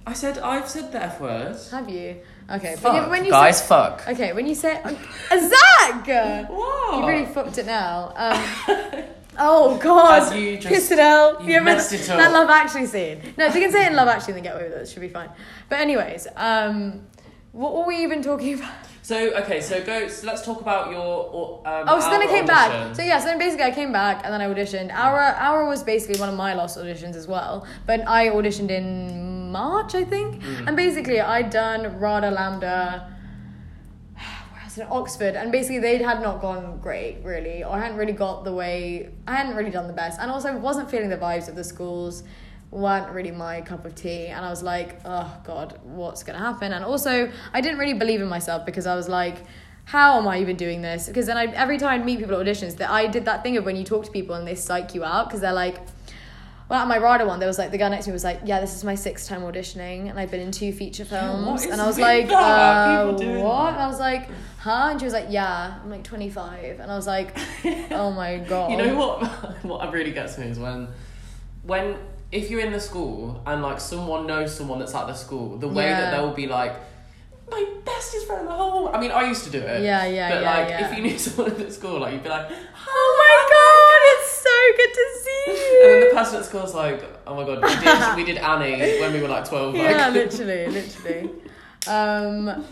I 0.05 0.13
said 0.13 0.37
I've 0.37 0.69
said 0.69 0.91
the 0.91 1.01
f 1.03 1.19
word. 1.19 1.57
have 1.71 1.89
you? 1.89 2.17
Okay, 2.49 2.75
Fuck, 2.75 2.93
but 2.93 3.09
when 3.09 3.23
you 3.23 3.31
guys, 3.31 3.59
say, 3.61 3.67
fuck. 3.67 4.03
Okay, 4.09 4.33
when 4.33 4.45
you 4.45 4.55
say 4.55 4.81
uh, 4.83 4.89
Zach, 5.39 6.05
Wow. 6.49 6.99
you 6.99 7.07
really 7.07 7.25
fucked 7.25 7.57
it 7.57 7.65
now. 7.65 8.11
Um, 8.15 8.43
oh 9.37 9.77
God, 9.77 10.23
As 10.23 10.35
you 10.35 10.57
just- 10.57 10.67
piss 10.67 10.91
it 10.91 10.99
out. 10.99 11.43
you 11.43 11.61
messed 11.61 11.93
it 11.93 12.01
that 12.07 12.19
up. 12.19 12.33
Love 12.33 12.49
Actually 12.49 12.85
scene. 12.85 13.21
No, 13.37 13.45
if 13.45 13.55
you 13.55 13.61
can 13.61 13.71
say 13.71 13.85
it 13.85 13.91
in 13.91 13.95
Love 13.95 14.07
Actually, 14.07 14.33
then 14.33 14.43
get 14.43 14.55
away 14.55 14.65
with 14.65 14.73
it. 14.73 14.81
It 14.81 14.89
should 14.89 15.01
be 15.01 15.09
fine. 15.09 15.29
But 15.69 15.79
anyways, 15.79 16.27
um, 16.35 17.07
what 17.51 17.73
were 17.75 17.85
we 17.85 17.97
even 18.03 18.21
talking 18.21 18.55
about? 18.55 18.71
So 19.03 19.17
okay, 19.17 19.59
so 19.61 19.83
go. 19.83 20.07
So 20.07 20.27
let's 20.27 20.43
talk 20.45 20.61
about 20.61 20.91
your. 20.91 21.59
Um, 21.65 21.85
Oh, 21.87 21.99
so 21.99 22.09
then 22.11 22.21
I 22.21 22.25
our 22.25 22.29
came 22.31 22.45
back. 22.45 22.95
So 22.95 23.01
yeah, 23.01 23.19
so 23.19 23.25
then 23.25 23.39
basically 23.39 23.65
I 23.65 23.71
came 23.71 23.91
back 23.91 24.21
and 24.23 24.31
then 24.33 24.41
I 24.41 24.45
auditioned. 24.45 24.89
Aura, 24.97 25.37
Aura 25.49 25.67
was 25.67 25.83
basically 25.83 26.19
one 26.19 26.29
of 26.29 26.35
my 26.35 26.53
last 26.53 26.77
auditions 26.77 27.15
as 27.15 27.27
well. 27.27 27.65
But 27.87 28.07
I 28.07 28.29
auditioned 28.29 28.69
in 28.69 29.51
March, 29.51 29.95
I 29.95 30.03
think. 30.05 30.41
Mm. 30.41 30.67
And 30.67 30.77
basically 30.77 31.19
I'd 31.19 31.49
done 31.49 31.99
RADA 31.99 32.31
LAMDA, 32.31 33.10
else? 34.71 34.77
In 34.77 34.87
Oxford. 34.91 35.35
And 35.35 35.51
basically 35.51 35.79
they 35.79 35.97
had 35.97 36.21
not 36.21 36.41
gone 36.41 36.79
great, 36.81 37.17
really. 37.23 37.63
Or 37.63 37.71
I 37.71 37.79
hadn't 37.79 37.97
really 37.97 38.13
got 38.13 38.43
the 38.43 38.53
way, 38.53 39.09
I 39.27 39.35
hadn't 39.35 39.55
really 39.55 39.71
done 39.71 39.87
the 39.87 39.93
best. 39.93 40.19
And 40.19 40.31
also 40.31 40.55
wasn't 40.57 40.89
feeling 40.89 41.09
the 41.09 41.17
vibes 41.17 41.47
of 41.47 41.55
the 41.55 41.63
schools 41.63 42.23
weren't 42.71 43.11
really 43.11 43.31
my 43.31 43.59
cup 43.59 43.83
of 43.83 43.93
tea 43.93 44.27
and 44.27 44.45
I 44.45 44.49
was 44.49 44.63
like 44.63 45.01
oh 45.03 45.29
god 45.43 45.77
what's 45.83 46.23
gonna 46.23 46.39
happen 46.39 46.71
and 46.71 46.85
also 46.85 47.29
I 47.53 47.59
didn't 47.59 47.79
really 47.79 47.95
believe 47.95 48.21
in 48.21 48.29
myself 48.29 48.65
because 48.65 48.87
I 48.87 48.95
was 48.95 49.09
like 49.09 49.43
how 49.83 50.17
am 50.17 50.25
I 50.25 50.39
even 50.39 50.55
doing 50.55 50.81
this 50.81 51.07
because 51.07 51.25
then 51.25 51.35
I 51.35 51.47
every 51.47 51.77
time 51.77 52.01
I 52.01 52.03
meet 52.05 52.19
people 52.19 52.39
at 52.39 52.45
auditions 52.45 52.77
that 52.77 52.89
I 52.89 53.07
did 53.07 53.25
that 53.25 53.43
thing 53.43 53.57
of 53.57 53.65
when 53.65 53.75
you 53.75 53.83
talk 53.83 54.05
to 54.05 54.11
people 54.11 54.35
and 54.35 54.47
they 54.47 54.55
psych 54.55 54.95
you 54.95 55.03
out 55.03 55.27
because 55.27 55.41
they're 55.41 55.51
like 55.51 55.79
well 56.71 56.79
at 56.79 56.87
my 56.87 56.97
RADA 56.97 57.25
one 57.25 57.39
there 57.39 57.49
was 57.49 57.57
like 57.59 57.69
the 57.71 57.77
guy 57.77 57.89
next 57.89 58.05
to 58.05 58.11
me 58.11 58.13
was 58.13 58.23
like 58.23 58.39
yeah 58.45 58.61
this 58.61 58.73
is 58.73 58.85
my 58.85 58.95
sixth 58.95 59.27
time 59.27 59.41
auditioning 59.41 60.09
and 60.09 60.17
I've 60.17 60.31
been 60.31 60.39
in 60.39 60.51
two 60.51 60.71
feature 60.71 61.03
films 61.03 61.65
and 61.65 61.81
I 61.81 61.85
was 61.85 61.99
like 61.99 62.31
uh, 62.31 63.07
what 63.11 63.17
that. 63.17 63.73
and 63.73 63.81
I 63.83 63.87
was 63.87 63.99
like 63.99 64.29
huh 64.57 64.87
and 64.91 64.99
she 64.99 65.03
was 65.03 65.13
like 65.13 65.25
yeah 65.29 65.79
I'm 65.83 65.89
like 65.89 66.05
25 66.05 66.79
and 66.79 66.89
I 66.89 66.95
was 66.95 67.07
like 67.07 67.37
oh 67.91 68.11
my 68.11 68.37
god 68.37 68.71
You 68.71 68.77
know 68.77 68.95
what? 68.95 69.21
what 69.65 69.81
I 69.81 69.91
really 69.91 70.13
gets 70.13 70.37
me 70.37 70.45
is 70.45 70.57
when, 70.57 70.87
when 71.63 71.97
if 72.31 72.49
you're 72.49 72.61
in 72.61 72.71
the 72.71 72.79
school 72.79 73.43
and 73.45 73.61
like 73.61 73.81
someone 73.81 74.25
knows 74.25 74.55
someone 74.55 74.79
that's 74.79 74.95
at 74.95 75.07
the 75.07 75.13
school, 75.13 75.57
the 75.57 75.67
way 75.67 75.89
that 75.89 76.11
they'll 76.11 76.33
be 76.33 76.47
like, 76.47 76.73
my 77.49 77.65
bestest 77.83 78.27
friend 78.27 78.43
in 78.43 78.47
the 78.47 78.53
whole. 78.53 78.87
I 78.87 79.01
mean, 79.01 79.11
I 79.11 79.27
used 79.27 79.43
to 79.43 79.49
do 79.49 79.57
it. 79.57 79.83
Yeah, 79.83 80.05
yeah, 80.05 80.29
But 80.29 80.41
yeah, 80.41 80.55
like, 80.55 80.69
yeah. 80.69 80.89
if 80.89 80.97
you 80.97 81.03
knew 81.03 81.17
someone 81.27 81.59
at 81.59 81.73
school, 81.73 81.99
like 81.99 82.13
you'd 82.13 82.23
be 82.23 82.29
like, 82.29 82.49
oh 82.49 83.15
my 83.19 83.27
god 83.35 83.40
it's 83.40 83.40
so 83.40 83.40
good 84.77 84.93
to 84.93 85.19
see 85.23 85.43
you. 85.47 85.81
and 85.83 85.91
then 86.03 86.09
the 86.09 86.15
person 86.15 86.39
at 86.39 86.45
school's 86.45 86.73
like, 86.73 87.03
oh 87.27 87.35
my 87.35 87.45
god, 87.45 87.61
we 87.63 87.75
did, 87.83 88.15
we 88.17 88.23
did 88.33 88.37
Annie 88.37 88.99
when 88.99 89.13
we 89.13 89.21
were 89.21 89.27
like 89.27 89.47
twelve. 89.47 89.73
Like, 89.73 89.83
yeah, 89.83 90.09
literally, 90.09 90.67
literally. 90.67 91.29
Um, 91.87 92.65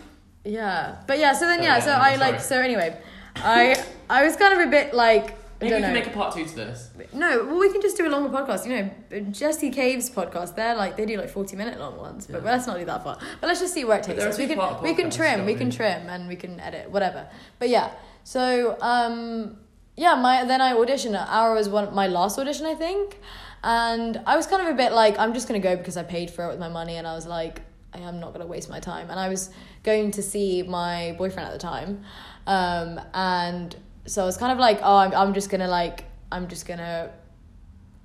yeah, 0.45 0.97
but 1.07 1.19
yeah. 1.19 1.33
So 1.33 1.45
then, 1.45 1.59
Oh, 1.59 1.63
yeah. 1.63 1.77
yeah, 1.77 1.83
So 1.83 1.91
I 1.91 2.15
like. 2.15 2.39
So 2.41 2.59
anyway, 2.59 2.97
I 3.35 3.75
I 4.09 4.23
was 4.25 4.35
kind 4.35 4.59
of 4.59 4.67
a 4.67 4.71
bit 4.71 4.93
like 4.93 5.35
Maybe 5.61 5.75
we 5.75 5.81
can 5.81 5.89
know. 5.93 5.99
make 5.99 6.07
a 6.07 6.11
part 6.11 6.33
two 6.33 6.45
to 6.45 6.55
this. 6.55 6.89
No, 7.11 7.43
well, 7.45 7.59
we 7.59 7.69
can 7.71 7.81
just 7.81 7.97
do 7.97 8.07
a 8.07 8.09
longer 8.09 8.29
podcast. 8.29 8.65
You 8.65 8.71
know, 9.19 9.29
Jessie 9.31 9.71
Cave's 9.71 10.09
podcast. 10.09 10.55
They're 10.55 10.75
like 10.75 10.95
they 10.95 11.05
do 11.05 11.17
like 11.17 11.29
forty 11.29 11.55
minute 11.57 11.77
long 11.79 11.97
ones, 11.97 12.27
but 12.27 12.43
Yeah. 12.43 12.51
let's 12.51 12.65
not 12.67 12.79
do 12.79 12.85
that 12.85 13.03
far. 13.03 13.17
But 13.41 13.47
let's 13.47 13.59
just 13.59 13.73
see 13.73 13.83
where 13.83 13.97
it 13.97 14.03
takes 14.03 14.23
us. 14.23 14.37
We 14.37 14.47
can 14.47 14.81
we 14.83 14.93
can 14.93 15.09
trim, 15.09 15.41
you 15.41 15.45
we 15.45 15.55
can 15.55 15.69
trim, 15.69 16.07
and 16.09 16.27
we 16.29 16.35
can 16.37 16.59
edit 16.61 16.89
whatever. 16.89 17.27
But 17.59 17.67
yeah, 17.69 17.91
so 18.23 18.77
um, 18.81 19.57
yeah, 19.99 20.15
my 20.15 20.45
then 20.45 20.61
I 20.61 20.71
auditioned. 20.73 21.13
Hour 21.27 21.53
was 21.53 21.67
one 21.67 21.93
my 21.93 22.07
last 22.07 22.39
audition, 22.39 22.65
I 22.65 22.73
think, 22.73 23.19
and 23.61 24.21
I 24.25 24.37
was 24.37 24.47
kind 24.47 24.61
of 24.65 24.69
a 24.73 24.77
bit 24.77 24.93
like 24.93 25.19
I'm 25.19 25.33
just 25.33 25.45
gonna 25.45 25.59
go 25.59 25.75
because 25.75 25.97
I 25.97 26.03
paid 26.03 26.31
for 26.31 26.45
it 26.45 26.47
with 26.47 26.59
my 26.59 26.69
money, 26.69 26.95
and 26.95 27.05
I 27.05 27.15
was 27.15 27.27
like 27.27 27.61
I 27.93 27.99
am 27.99 28.21
not 28.21 28.31
gonna 28.31 28.47
waste 28.47 28.69
my 28.69 28.79
time, 28.79 29.09
and 29.09 29.19
I 29.19 29.27
was 29.27 29.49
going 29.83 30.11
to 30.11 30.21
see 30.23 30.63
my 30.63 31.15
boyfriend 31.17 31.49
at 31.49 31.51
the 31.51 31.59
time, 31.59 32.05
um, 32.47 33.01
and 33.13 33.75
so 34.05 34.23
I 34.23 34.25
was 34.25 34.37
kind 34.37 34.53
of 34.53 34.57
like 34.57 34.79
oh 34.81 34.95
I'm 34.95 35.13
I'm 35.13 35.33
just 35.33 35.49
gonna 35.49 35.67
like 35.67 36.05
I'm 36.31 36.47
just 36.47 36.65
gonna 36.65 37.11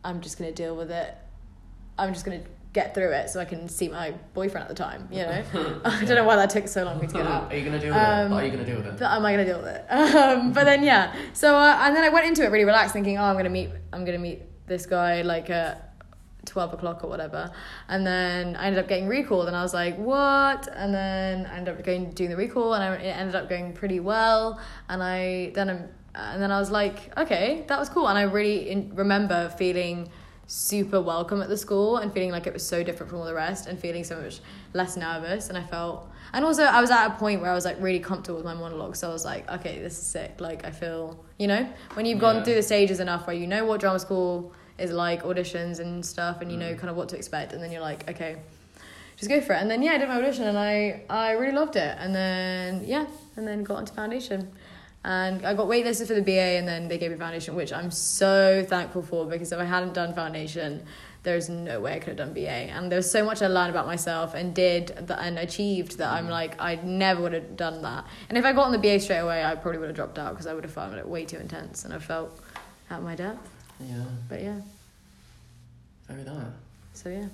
I'm 0.02 0.20
just 0.20 0.36
gonna 0.36 0.52
deal 0.52 0.74
with 0.74 0.90
it. 0.90 1.14
I'm 1.96 2.12
just 2.12 2.24
gonna 2.24 2.42
get 2.74 2.92
through 2.94 3.12
it 3.12 3.30
so 3.30 3.40
I 3.40 3.46
can 3.46 3.68
see 3.68 3.88
my 3.88 4.10
boyfriend 4.34 4.64
at 4.64 4.68
the 4.68 4.74
time. 4.74 5.08
You 5.10 5.22
know, 5.22 5.42
I 5.84 6.04
don't 6.04 6.16
know 6.16 6.24
why 6.24 6.36
that 6.36 6.50
took 6.50 6.68
so 6.68 6.84
long 6.84 6.96
for 6.96 7.02
me 7.02 7.08
to 7.08 7.14
get 7.14 7.26
out. 7.26 7.44
Are 7.52 7.56
you 7.56 7.64
gonna 7.64 7.78
deal 7.80 7.94
with 7.94 8.02
Um, 8.02 8.26
it? 8.32 8.34
What 8.34 8.42
are 8.42 8.46
you 8.46 8.52
gonna 8.52 8.64
deal 8.66 8.76
with 8.76 8.86
it? 8.86 8.98
But 8.98 9.10
am 9.10 9.24
I 9.24 9.30
gonna 9.32 9.44
deal 9.46 9.58
with 9.62 9.68
it? 9.68 9.84
Um, 9.90 10.52
but 10.52 10.64
then 10.64 10.82
yeah, 10.82 11.14
so 11.32 11.56
uh, 11.56 11.78
and 11.82 11.96
then 11.96 12.04
I 12.04 12.10
went 12.10 12.26
into 12.26 12.44
it 12.44 12.48
really 12.50 12.64
relaxed, 12.66 12.92
thinking, 12.92 13.16
oh, 13.16 13.22
I'm 13.24 13.36
gonna 13.36 13.48
meet, 13.48 13.70
I'm 13.92 14.04
gonna 14.04 14.18
meet 14.18 14.42
this 14.66 14.84
guy 14.86 15.22
like 15.22 15.48
at 15.50 15.92
twelve 16.46 16.74
o'clock 16.74 17.02
or 17.04 17.08
whatever, 17.08 17.50
and 17.88 18.06
then 18.06 18.56
I 18.56 18.66
ended 18.66 18.82
up 18.82 18.88
getting 18.88 19.06
recalled, 19.08 19.46
and 19.46 19.56
I 19.56 19.62
was 19.62 19.72
like, 19.72 19.96
what? 19.96 20.68
And 20.74 20.92
then 20.94 21.46
I 21.46 21.56
ended 21.56 21.78
up 21.78 21.84
going 21.84 22.10
doing 22.10 22.30
the 22.30 22.36
recall, 22.36 22.74
and 22.74 22.82
I, 22.84 22.94
it 22.96 23.16
ended 23.16 23.34
up 23.34 23.48
going 23.48 23.72
pretty 23.72 24.00
well, 24.00 24.60
and 24.88 25.02
I 25.02 25.52
then 25.54 25.70
I'm, 25.70 25.88
and 26.14 26.42
then 26.42 26.50
I 26.50 26.58
was 26.58 26.70
like, 26.70 27.16
okay, 27.18 27.64
that 27.68 27.78
was 27.78 27.88
cool, 27.88 28.08
and 28.08 28.18
I 28.18 28.22
really 28.22 28.68
in, 28.68 28.94
remember 28.94 29.48
feeling 29.56 30.08
super 30.46 31.00
welcome 31.00 31.40
at 31.42 31.48
the 31.48 31.56
school 31.56 31.96
and 31.96 32.12
feeling 32.12 32.30
like 32.30 32.46
it 32.46 32.52
was 32.52 32.66
so 32.66 32.82
different 32.82 33.10
from 33.10 33.20
all 33.20 33.24
the 33.24 33.34
rest 33.34 33.66
and 33.66 33.78
feeling 33.78 34.04
so 34.04 34.20
much 34.20 34.40
less 34.74 34.96
nervous. 34.96 35.48
And 35.48 35.56
I 35.56 35.62
felt 35.62 36.08
and 36.32 36.44
also 36.44 36.64
I 36.64 36.80
was 36.80 36.90
at 36.90 37.06
a 37.06 37.10
point 37.14 37.40
where 37.40 37.50
I 37.50 37.54
was 37.54 37.64
like 37.64 37.80
really 37.80 38.00
comfortable 38.00 38.36
with 38.36 38.44
my 38.44 38.54
monologue. 38.54 38.96
So 38.96 39.08
I 39.08 39.12
was 39.12 39.24
like 39.24 39.50
okay 39.50 39.78
this 39.80 39.94
is 39.98 40.04
sick. 40.06 40.40
Like 40.40 40.64
I 40.64 40.70
feel 40.70 41.18
you 41.38 41.46
know 41.46 41.66
when 41.94 42.04
you've 42.06 42.18
gone 42.20 42.36
Yeah. 42.36 42.42
through 42.44 42.54
the 42.56 42.62
stages 42.62 43.00
enough 43.00 43.26
where 43.26 43.36
you 43.36 43.46
know 43.46 43.64
what 43.64 43.80
drama 43.80 43.98
school 43.98 44.52
is 44.78 44.90
like 44.90 45.22
auditions 45.22 45.78
and 45.80 46.04
stuff 46.04 46.40
and 46.42 46.50
you 46.52 46.58
know 46.58 46.72
Mm. 46.74 46.78
kind 46.78 46.90
of 46.90 46.96
what 46.96 47.08
to 47.10 47.16
expect 47.16 47.52
and 47.52 47.62
then 47.62 47.70
you're 47.72 47.80
like 47.80 48.08
okay 48.10 48.36
just 49.16 49.30
go 49.30 49.40
for 49.40 49.52
it. 49.54 49.58
And 49.62 49.70
then 49.70 49.82
yeah 49.82 49.92
I 49.92 49.98
did 49.98 50.08
my 50.08 50.16
audition 50.16 50.44
and 50.44 50.58
I 50.58 51.02
I 51.08 51.32
really 51.32 51.54
loved 51.54 51.76
it. 51.76 51.96
And 51.98 52.14
then 52.14 52.84
yeah 52.84 53.06
and 53.36 53.46
then 53.48 53.64
got 53.64 53.78
into 53.78 53.94
foundation 53.94 54.50
and 55.04 55.44
I 55.44 55.52
got 55.52 55.68
waitlisted 55.68 56.06
for 56.06 56.14
the 56.14 56.22
BA 56.22 56.32
and 56.32 56.66
then 56.66 56.88
they 56.88 56.96
gave 56.96 57.10
me 57.10 57.16
foundation 57.16 57.54
which 57.54 57.72
I'm 57.72 57.90
so 57.90 58.64
thankful 58.66 59.02
for 59.02 59.26
because 59.26 59.52
if 59.52 59.58
I 59.58 59.64
hadn't 59.64 59.92
done 59.92 60.14
foundation 60.14 60.84
there's 61.22 61.48
no 61.48 61.80
way 61.80 61.94
I 61.94 61.98
could 61.98 62.18
have 62.18 62.28
done 62.28 62.32
BA 62.32 62.48
and 62.48 62.90
there 62.90 62.98
was 62.98 63.10
so 63.10 63.24
much 63.24 63.42
I 63.42 63.48
learned 63.48 63.70
about 63.70 63.86
myself 63.86 64.34
and 64.34 64.54
did 64.54 64.88
that 65.06 65.20
and 65.20 65.38
achieved 65.38 65.98
that 65.98 66.10
I'm 66.10 66.26
mm. 66.26 66.30
like 66.30 66.60
I 66.60 66.76
never 66.76 67.22
would 67.22 67.32
have 67.32 67.56
done 67.56 67.82
that. 67.82 68.04
And 68.28 68.36
if 68.36 68.44
I 68.44 68.52
got 68.52 68.66
on 68.66 68.72
the 68.72 68.78
BA 68.78 69.00
straight 69.00 69.18
away 69.18 69.44
I 69.44 69.54
probably 69.54 69.78
would 69.78 69.88
have 69.88 69.96
dropped 69.96 70.18
out 70.18 70.32
because 70.32 70.46
I 70.46 70.54
would 70.54 70.64
have 70.64 70.72
found 70.72 70.94
it 70.96 71.06
way 71.06 71.24
too 71.24 71.38
intense 71.38 71.84
and 71.84 71.92
I 71.92 71.98
felt 71.98 72.40
at 72.90 73.02
my 73.02 73.14
depth. 73.14 73.50
Yeah, 73.80 74.04
but 74.28 74.42
yeah. 74.42 74.60
Very 76.08 76.24
nice. 76.24 76.46
so 76.92 77.08
yeah. 77.08 77.26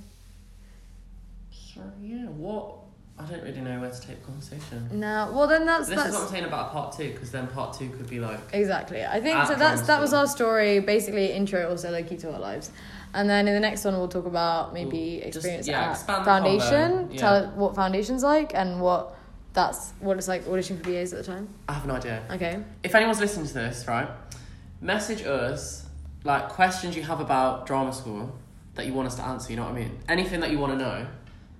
So 1.53 1.83
yeah, 2.01 2.27
what? 2.27 2.77
I 3.21 3.27
don't 3.31 3.43
really 3.43 3.61
know 3.61 3.81
where 3.81 3.91
to 3.91 4.01
take 4.01 4.21
the 4.21 4.27
conversation. 4.27 4.89
No, 4.93 5.31
well 5.35 5.47
then 5.47 5.67
that's 5.67 5.89
This 5.89 5.97
that's 5.97 6.09
is 6.09 6.15
what 6.15 6.23
I'm 6.25 6.29
saying 6.31 6.45
about 6.45 6.73
part 6.73 6.97
two, 6.97 7.11
because 7.13 7.31
then 7.31 7.47
part 7.49 7.77
two 7.79 7.91
could 7.91 8.09
be 8.09 8.19
like, 8.21 8.41
Exactly. 8.53 9.05
I 9.05 9.21
think 9.21 9.47
so. 9.47 9.55
That's 9.55 9.83
that 9.83 10.01
was 10.01 10.15
our 10.15 10.27
story, 10.27 10.81
basically 10.81 11.33
intro, 11.33 11.69
also 11.69 11.91
like 11.91 12.09
key 12.09 12.17
to 12.19 12.33
our 12.33 12.39
lives, 12.39 12.71
and 13.13 13.29
then 13.29 13.47
in 13.47 13.55
the 13.55 13.61
next 13.61 13.85
one 13.85 13.95
we'll 13.99 14.09
talk 14.09 14.27
about 14.27 14.73
maybe 14.73 15.21
Just- 15.25 15.37
experience 15.37 15.69
yeah, 15.69 15.91
at 15.93 16.25
foundation. 16.25 17.09
combo, 17.09 17.17
Tell 17.17 17.47
what 17.51 17.75
foundation's 17.75 18.23
like 18.23 18.55
and 18.55 18.81
what 18.81 19.17
that's 19.53 19.91
what 20.01 20.17
it's 20.17 20.29
like 20.29 20.45
auditioning 20.45 20.79
for 20.79 20.91
BAs 20.91 21.13
at 21.13 21.19
the 21.25 21.33
time. 21.33 21.49
I 21.69 21.73
have 21.75 21.87
no 21.87 21.95
idea. 21.95 22.23
Okay. 22.31 22.63
If 22.83 22.95
anyone's 22.95 23.21
listening 23.21 23.47
to 23.49 23.55
this, 23.55 23.87
right, 23.89 24.09
message 24.81 25.23
us 25.23 25.87
like 26.25 26.49
questions 26.49 26.97
you 26.97 27.03
have 27.03 27.21
about 27.21 27.67
drama 27.67 27.93
school 27.93 28.33
that 28.77 28.87
you 28.87 28.93
want 28.95 29.09
us 29.09 29.17
to 29.17 29.23
answer. 29.23 29.51
You 29.51 29.57
know 29.57 29.65
what 29.65 29.73
I 29.73 29.81
mean? 29.81 29.99
Anything 30.09 30.41
that 30.41 30.51
you 30.51 30.59
want 30.59 30.73
to 30.73 30.79
know, 30.79 31.07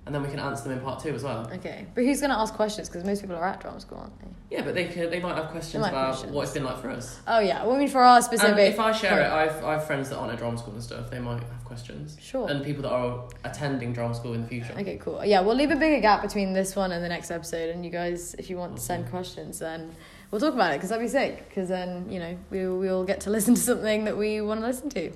and 0.05 0.15
then 0.15 0.23
we 0.23 0.29
can 0.29 0.39
answer 0.39 0.63
them 0.63 0.73
in 0.77 0.83
part 0.83 1.01
two 1.01 1.09
as 1.09 1.23
well. 1.23 1.49
Okay. 1.53 1.85
But 1.93 2.03
who's 2.03 2.21
gonna 2.21 2.37
ask 2.37 2.53
questions? 2.53 2.89
Because 2.89 3.03
most 3.03 3.21
people 3.21 3.35
are 3.35 3.45
at 3.45 3.61
drama 3.61 3.79
school, 3.79 3.99
aren't 3.99 4.19
they? 4.19 4.27
Yeah, 4.49 4.63
but 4.63 4.73
they 4.73 4.85
could. 4.85 5.11
They 5.11 5.19
might 5.19 5.35
have 5.35 5.49
questions 5.51 5.81
might 5.81 5.87
have 5.89 5.95
about 5.95 6.07
questions. 6.09 6.33
what 6.33 6.43
it's 6.43 6.53
been 6.53 6.63
like 6.63 6.81
for 6.81 6.89
us. 6.89 7.19
Oh 7.27 7.39
yeah. 7.39 7.63
Well, 7.63 7.75
I 7.75 7.79
mean 7.79 7.87
for 7.87 8.03
our 8.03 8.21
specific. 8.21 8.57
And 8.57 8.59
if 8.59 8.79
I 8.79 8.91
share 8.91 9.11
point. 9.11 9.21
it, 9.21 9.31
I've, 9.31 9.63
I 9.63 9.73
have 9.73 9.85
friends 9.85 10.09
that 10.09 10.17
aren't 10.17 10.33
at 10.33 10.39
drama 10.39 10.57
school 10.57 10.73
and 10.73 10.83
stuff. 10.83 11.09
They 11.11 11.19
might 11.19 11.43
have 11.43 11.63
questions. 11.63 12.17
Sure. 12.19 12.49
And 12.49 12.65
people 12.65 12.81
that 12.81 12.91
are 12.91 13.29
attending 13.43 13.93
drama 13.93 14.15
school 14.15 14.33
in 14.33 14.41
the 14.41 14.47
future. 14.47 14.73
Okay, 14.73 14.97
cool. 14.97 15.23
Yeah, 15.23 15.41
we'll 15.41 15.55
leave 15.55 15.71
a 15.71 15.75
bigger 15.75 16.01
gap 16.01 16.21
between 16.21 16.51
this 16.51 16.75
one 16.75 16.91
and 16.91 17.03
the 17.03 17.09
next 17.09 17.31
episode. 17.31 17.69
And 17.69 17.85
you 17.85 17.91
guys, 17.91 18.35
if 18.39 18.49
you 18.49 18.57
want 18.57 18.75
to 18.75 18.81
send 18.81 19.09
questions, 19.09 19.59
then 19.59 19.95
we'll 20.31 20.41
talk 20.41 20.53
about 20.53 20.73
it 20.73 20.77
because 20.77 20.89
that'd 20.89 21.05
be 21.05 21.09
sick. 21.09 21.47
Because 21.47 21.69
then 21.69 22.11
you 22.11 22.19
know 22.19 22.37
we 22.49 22.67
we'll 22.67 23.05
get 23.05 23.21
to 23.21 23.29
listen 23.37 23.53
to 23.53 23.61
something 23.61 24.05
that 24.05 24.17
we 24.17 24.41
want 24.41 24.59
to 24.61 24.65
listen 24.65 24.89
to. 24.89 25.11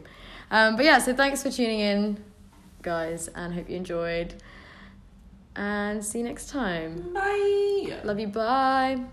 Um, 0.51 0.75
but 0.75 0.85
yeah, 0.85 0.99
so 0.99 1.13
thanks 1.15 1.41
for 1.41 1.49
tuning 1.49 1.79
in, 1.79 2.23
guys, 2.83 3.27
and 3.29 3.53
hope 3.53 3.69
you 3.69 3.75
enjoyed. 3.75 4.35
And 5.55 6.03
see 6.03 6.19
you 6.19 6.25
next 6.25 6.49
time. 6.49 7.13
Bye. 7.13 7.99
Love 8.03 8.19
you. 8.19 8.27
Bye. 8.27 9.05